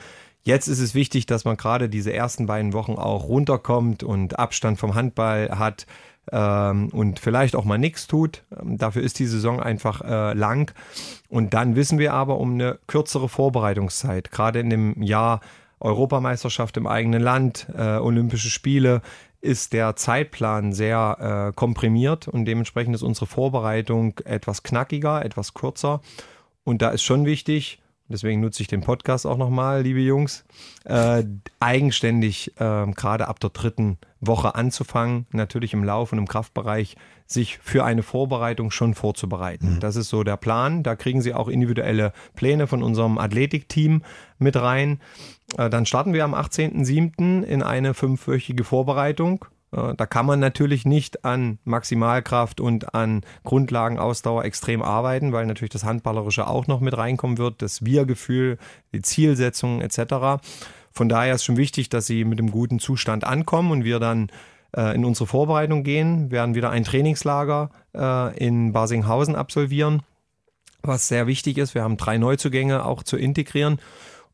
[0.48, 4.78] Jetzt ist es wichtig, dass man gerade diese ersten beiden Wochen auch runterkommt und Abstand
[4.78, 5.88] vom Handball hat,
[6.32, 8.44] ähm, und vielleicht auch mal nichts tut.
[8.60, 10.74] Ähm, dafür ist die Saison einfach äh, lang.
[11.30, 15.42] Und dann wissen wir aber um eine kürzere Vorbereitungszeit, gerade in dem Jahr
[15.80, 19.02] Europameisterschaft im eigenen Land, äh, Olympische Spiele,
[19.42, 26.02] ist der Zeitplan sehr äh, komprimiert und dementsprechend ist unsere Vorbereitung etwas knackiger, etwas kürzer.
[26.64, 30.46] Und da ist schon wichtig, deswegen nutze ich den Podcast auch nochmal, liebe Jungs,
[30.84, 31.24] äh,
[31.60, 37.58] eigenständig äh, gerade ab der dritten Woche anzufangen, natürlich im Lauf und im Kraftbereich sich
[37.58, 39.76] für eine Vorbereitung schon vorzubereiten.
[39.76, 39.80] Mhm.
[39.80, 40.84] Das ist so der Plan.
[40.84, 44.04] Da kriegen Sie auch individuelle Pläne von unserem Athletikteam
[44.38, 45.00] mit rein.
[45.58, 47.44] Äh, dann starten wir am 18.07.
[47.44, 49.46] in eine fünfwöchige Vorbereitung.
[49.72, 55.72] Äh, da kann man natürlich nicht an Maximalkraft und an Grundlagenausdauer extrem arbeiten, weil natürlich
[55.72, 58.58] das Handballerische auch noch mit reinkommen wird, das Wir-Gefühl,
[58.94, 60.42] die Zielsetzung etc.
[60.96, 64.30] Von daher ist schon wichtig, dass sie mit einem guten Zustand ankommen und wir dann
[64.76, 70.04] äh, in unsere Vorbereitung gehen, werden wieder ein Trainingslager äh, in Basinghausen absolvieren,
[70.84, 71.76] was sehr wichtig ist.
[71.76, 73.80] Wir haben drei Neuzugänge auch zu integrieren.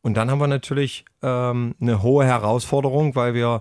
[0.02, 3.60] Und dann haben wir natürlich ähm, eine hohe Herausforderung, weil wir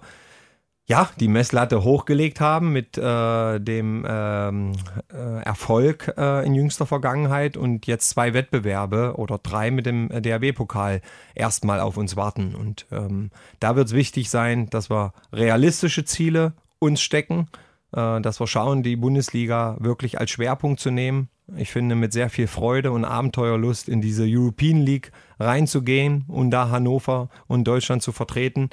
[0.91, 4.73] ja, die Messlatte hochgelegt haben mit äh, dem ähm,
[5.09, 10.99] äh, Erfolg äh, in jüngster Vergangenheit und jetzt zwei Wettbewerbe oder drei mit dem DRB-Pokal
[11.33, 12.55] erstmal auf uns warten.
[12.55, 17.47] Und ähm, da wird es wichtig sein, dass wir realistische Ziele uns stecken,
[17.93, 21.29] äh, dass wir schauen, die Bundesliga wirklich als Schwerpunkt zu nehmen.
[21.55, 26.69] Ich finde, mit sehr viel Freude und Abenteuerlust in diese European League reinzugehen und da
[26.69, 28.71] Hannover und Deutschland zu vertreten.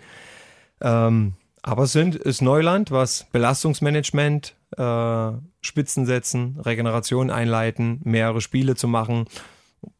[0.80, 8.74] Ähm, aber es sind, ist Neuland, was Belastungsmanagement, äh, Spitzen setzen, Regeneration einleiten, mehrere Spiele
[8.74, 9.26] zu machen.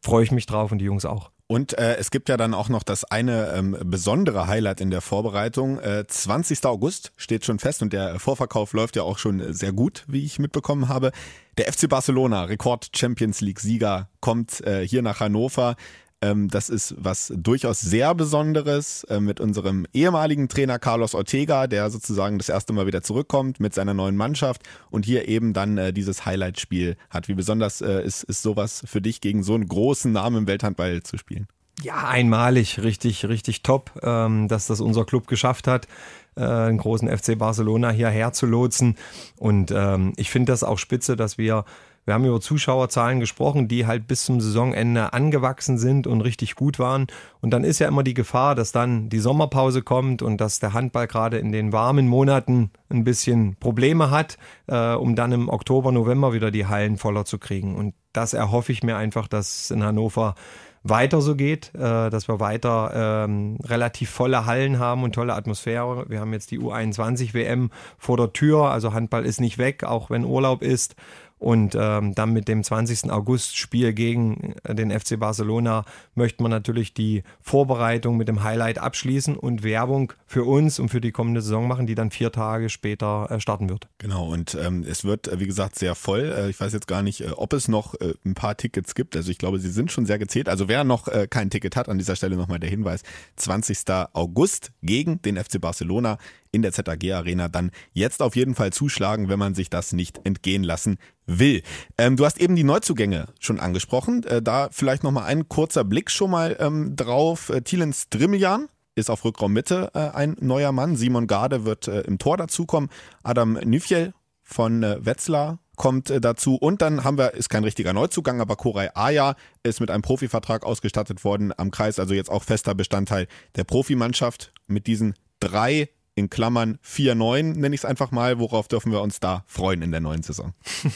[0.01, 1.31] Freue ich mich drauf und die Jungs auch.
[1.51, 5.01] Und äh, es gibt ja dann auch noch das eine ähm, besondere Highlight in der
[5.01, 5.79] Vorbereitung.
[5.79, 6.63] Äh, 20.
[6.65, 10.37] August steht schon fest und der Vorverkauf läuft ja auch schon sehr gut, wie ich
[10.37, 11.11] mitbekommen habe.
[11.57, 15.75] Der FC Barcelona, Rekord Champions League Sieger, kommt äh, hier nach Hannover.
[16.21, 21.89] Ähm, das ist was durchaus sehr Besonderes äh, mit unserem ehemaligen Trainer Carlos Ortega, der
[21.89, 25.93] sozusagen das erste Mal wieder zurückkommt mit seiner neuen Mannschaft und hier eben dann äh,
[25.93, 27.29] dieses Highlight-Spiel hat.
[27.29, 31.03] Wie besonders äh, ist, ist sowas für dich, gegen so einen großen Namen im Welthandball
[31.03, 31.47] zu spielen?
[31.81, 35.87] Ja, einmalig, richtig, richtig top, ähm, dass das unser Club geschafft hat,
[36.35, 38.97] äh, einen großen FC Barcelona hierher zu lotsen.
[39.37, 41.63] Und ähm, ich finde das auch spitze, dass wir
[42.05, 46.79] wir haben über Zuschauerzahlen gesprochen, die halt bis zum Saisonende angewachsen sind und richtig gut
[46.79, 47.07] waren.
[47.41, 50.73] Und dann ist ja immer die Gefahr, dass dann die Sommerpause kommt und dass der
[50.73, 55.91] Handball gerade in den warmen Monaten ein bisschen Probleme hat, äh, um dann im Oktober,
[55.91, 57.75] November wieder die Hallen voller zu kriegen.
[57.75, 60.35] Und das erhoffe ich mir einfach, dass in Hannover
[60.83, 66.05] weiter so geht, äh, dass wir weiter ähm, relativ volle Hallen haben und tolle Atmosphäre.
[66.09, 70.09] Wir haben jetzt die U21 WM vor der Tür, also Handball ist nicht weg, auch
[70.09, 70.95] wenn Urlaub ist.
[71.39, 73.09] Und ähm, dann mit dem 20.
[73.09, 79.37] August-Spiel gegen äh, den FC Barcelona möchte man natürlich die Vorbereitung mit dem Highlight abschließen
[79.37, 83.31] und Werbung für uns und für die kommende Saison machen, die dann vier Tage später
[83.31, 83.87] äh, starten wird.
[83.99, 86.33] Genau, und ähm, es wird, äh, wie gesagt, sehr voll.
[86.37, 89.15] Äh, ich weiß jetzt gar nicht, äh, ob es noch äh, ein paar Tickets gibt.
[89.15, 90.49] Also ich glaube, sie sind schon sehr gezählt.
[90.49, 93.03] Also wer noch kein Ticket hat, an dieser Stelle nochmal der Hinweis,
[93.37, 93.79] 20.
[94.13, 96.17] August gegen den FC Barcelona
[96.51, 100.25] in der ZAG Arena dann jetzt auf jeden Fall zuschlagen, wenn man sich das nicht
[100.25, 101.61] entgehen lassen will.
[101.97, 104.23] Ähm, du hast eben die Neuzugänge schon angesprochen.
[104.23, 107.49] Äh, da vielleicht nochmal ein kurzer Blick schon mal ähm, drauf.
[107.49, 110.95] Äh, Thielen Strimmeljan ist auf Rückraum Mitte äh, ein neuer Mann.
[110.95, 112.89] Simon Garde wird äh, im Tor dazukommen.
[113.23, 116.55] Adam Nüfjel von äh, Wetzlar kommt äh, dazu.
[116.55, 120.65] Und dann haben wir, ist kein richtiger Neuzugang, aber Koray Aya ist mit einem Profivertrag
[120.65, 125.89] ausgestattet worden am Kreis, also jetzt auch fester Bestandteil der Profimannschaft mit diesen drei
[126.19, 128.39] in Klammern 4-9, nenne ich es einfach mal.
[128.39, 130.53] Worauf dürfen wir uns da freuen in der neuen Saison?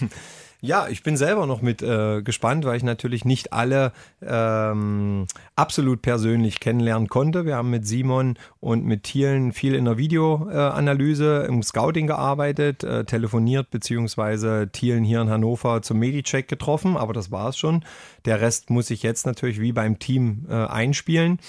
[0.66, 6.02] Ja, ich bin selber noch mit äh, gespannt, weil ich natürlich nicht alle ähm, absolut
[6.02, 7.46] persönlich kennenlernen konnte.
[7.46, 12.86] Wir haben mit Simon und mit Thielen viel in der Videoanalyse, äh, im Scouting gearbeitet,
[12.86, 17.84] äh, telefoniert, beziehungsweise Thielen hier in Hannover zum Medicheck getroffen, aber das war es schon.
[18.24, 21.40] Der Rest muss ich jetzt natürlich wie beim Team äh, einspielen.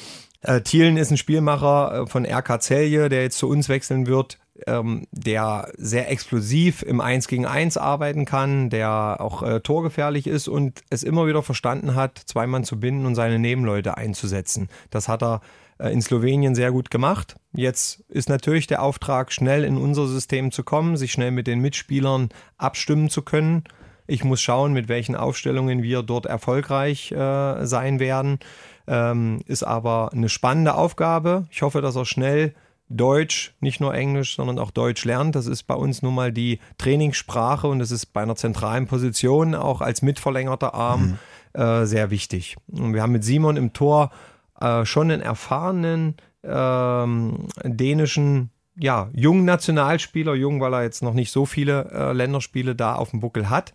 [0.45, 4.39] Äh, Thielen ist ein Spielmacher äh, von RK Celje, der jetzt zu uns wechseln wird
[4.67, 10.49] ähm, der sehr explosiv im 1 gegen 1 arbeiten kann, der auch äh, torgefährlich ist
[10.49, 14.69] und es immer wieder verstanden hat, zwei Mann zu binden und seine Nebenleute einzusetzen.
[14.91, 15.41] Das hat er
[15.79, 17.37] äh, in Slowenien sehr gut gemacht.
[17.53, 21.61] Jetzt ist natürlich der Auftrag, schnell in unser System zu kommen, sich schnell mit den
[21.61, 23.65] Mitspielern abstimmen zu können.
[24.07, 28.39] Ich muss schauen, mit welchen Aufstellungen wir dort erfolgreich äh, sein werden.
[28.87, 31.47] Ähm, ist aber eine spannende Aufgabe.
[31.51, 32.55] Ich hoffe, dass er schnell
[32.91, 35.35] Deutsch, nicht nur Englisch, sondern auch Deutsch lernt.
[35.35, 39.55] Das ist bei uns nun mal die Trainingssprache und das ist bei einer zentralen Position
[39.55, 41.19] auch als mitverlängerter Arm
[41.55, 41.61] mhm.
[41.61, 42.57] äh, sehr wichtig.
[42.71, 44.11] Und wir haben mit Simon im Tor
[44.61, 51.31] äh, schon einen erfahrenen ähm, dänischen ja, jungen Nationalspieler, jung, weil er jetzt noch nicht
[51.31, 53.73] so viele äh, Länderspiele da auf dem Buckel hat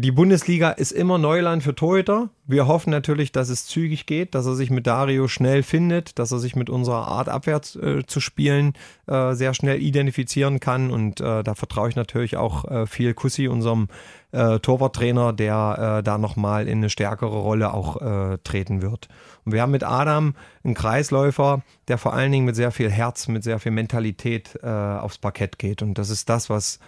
[0.00, 2.30] die Bundesliga ist immer Neuland für Torhüter.
[2.46, 6.30] Wir hoffen natürlich, dass es zügig geht, dass er sich mit Dario schnell findet, dass
[6.30, 8.74] er sich mit unserer Art abwärts äh, zu spielen
[9.06, 10.90] äh, sehr schnell identifizieren kann.
[10.92, 13.88] Und äh, da vertraue ich natürlich auch äh, viel Kussi, unserem
[14.30, 17.98] äh, Torwarttrainer, der äh, da nochmal in eine stärkere Rolle auch
[18.44, 19.08] treten wird.
[19.44, 23.26] Und wir haben mit Adam einen Kreisläufer, der vor allen Dingen mit sehr viel Herz,
[23.28, 25.82] mit sehr viel Mentalität aufs Parkett geht.
[25.82, 26.78] Und das ist das, was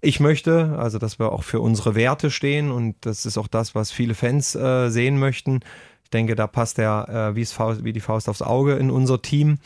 [0.00, 3.74] ich möchte, also dass wir auch für unsere Werte stehen und das ist auch das,
[3.74, 5.60] was viele Fans äh, sehen möchten.
[6.04, 9.58] Ich denke, da passt er äh, Faust, wie die Faust aufs Auge in unser Team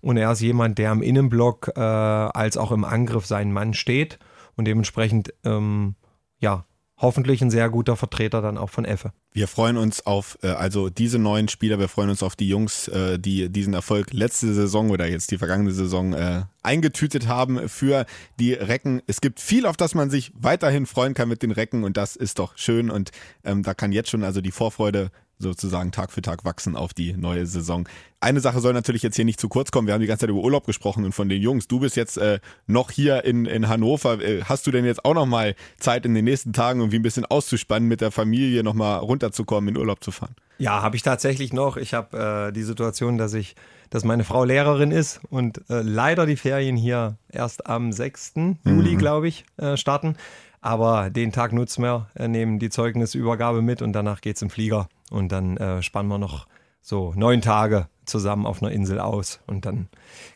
[0.00, 4.18] und er ist jemand, der im Innenblock äh, als auch im Angriff seinen Mann steht
[4.56, 5.96] und dementsprechend ähm,
[6.38, 6.64] ja
[6.96, 9.12] hoffentlich ein sehr guter Vertreter dann auch von Effe.
[9.32, 12.88] Wir freuen uns auf äh, also diese neuen Spieler, wir freuen uns auf die Jungs,
[12.88, 18.06] äh, die diesen Erfolg letzte Saison oder jetzt die vergangene Saison äh, eingetütet haben für
[18.40, 19.02] die Recken.
[19.06, 22.16] Es gibt viel, auf das man sich weiterhin freuen kann mit den Recken und das
[22.16, 23.12] ist doch schön und
[23.44, 27.14] ähm, da kann jetzt schon also die Vorfreude sozusagen Tag für Tag wachsen auf die
[27.14, 27.88] neue Saison.
[28.20, 29.86] Eine Sache soll natürlich jetzt hier nicht zu kurz kommen.
[29.86, 31.68] Wir haben die ganze Zeit über Urlaub gesprochen und von den Jungs.
[31.68, 34.20] Du bist jetzt äh, noch hier in, in Hannover.
[34.20, 37.02] Äh, hast du denn jetzt auch noch mal Zeit in den nächsten Tagen, irgendwie ein
[37.02, 40.34] bisschen auszuspannen, mit der Familie noch mal runterzukommen, in Urlaub zu fahren?
[40.58, 41.78] Ja, habe ich tatsächlich noch.
[41.78, 43.56] Ich habe äh, die Situation, dass ich,
[43.88, 48.36] dass meine Frau Lehrerin ist und äh, leider die Ferien hier erst am 6.
[48.36, 48.58] Mhm.
[48.66, 50.16] Juli, glaube ich, äh, starten.
[50.60, 54.50] Aber den Tag nutzen wir, äh, nehmen die Zeugnisübergabe mit und danach geht es im
[54.50, 54.88] Flieger.
[55.10, 56.46] Und dann äh, spannen wir noch
[56.80, 59.40] so neun Tage zusammen auf einer Insel aus.
[59.46, 59.88] Und dann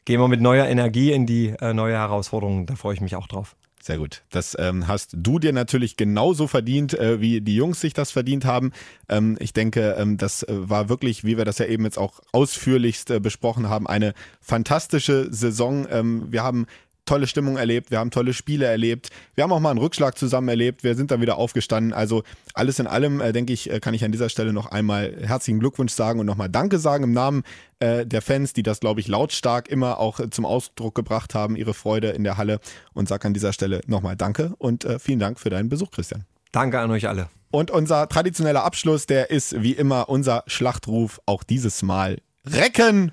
[0.05, 2.67] gehen wir mit neuer Energie in die äh, neue Herausforderung.
[2.67, 3.57] Da freue ich mich auch drauf.
[3.85, 4.23] Sehr gut.
[4.31, 8.47] Das ähm, hast du dir natürlich genauso verdient, äh, wie die Jungs sich das verdient
[8.47, 8.73] haben.
[9.11, 12.21] Ähm, ich denke, ähm, das äh, war wirklich, wie wir das ja eben jetzt auch
[12.33, 15.87] ausführlichst äh, besprochen haben, eine fantastische Saison.
[15.91, 16.65] Ähm, wir haben
[17.05, 20.49] tolle Stimmung erlebt, wir haben tolle Spiele erlebt, wir haben auch mal einen Rückschlag zusammen
[20.49, 21.93] erlebt, wir sind dann wieder aufgestanden.
[21.93, 22.23] Also
[22.55, 25.61] alles in allem, äh, denke ich, äh, kann ich an dieser Stelle noch einmal herzlichen
[25.61, 27.43] Glückwunsch sagen und nochmal Danke sagen im Namen
[27.81, 31.57] äh, der Fans, die das, glaube ich, lautstark immer auch äh, zum Ausdruck gebracht haben,
[31.57, 32.61] ihre Freude in der Halle
[32.93, 36.25] und sage an dieser Stelle nochmal Danke und äh, vielen Dank für deinen Besuch, Christian.
[36.53, 37.29] Danke an euch alle.
[37.51, 43.13] Und unser traditioneller Abschluss, der ist wie immer unser Schlachtruf, auch dieses Mal Recken!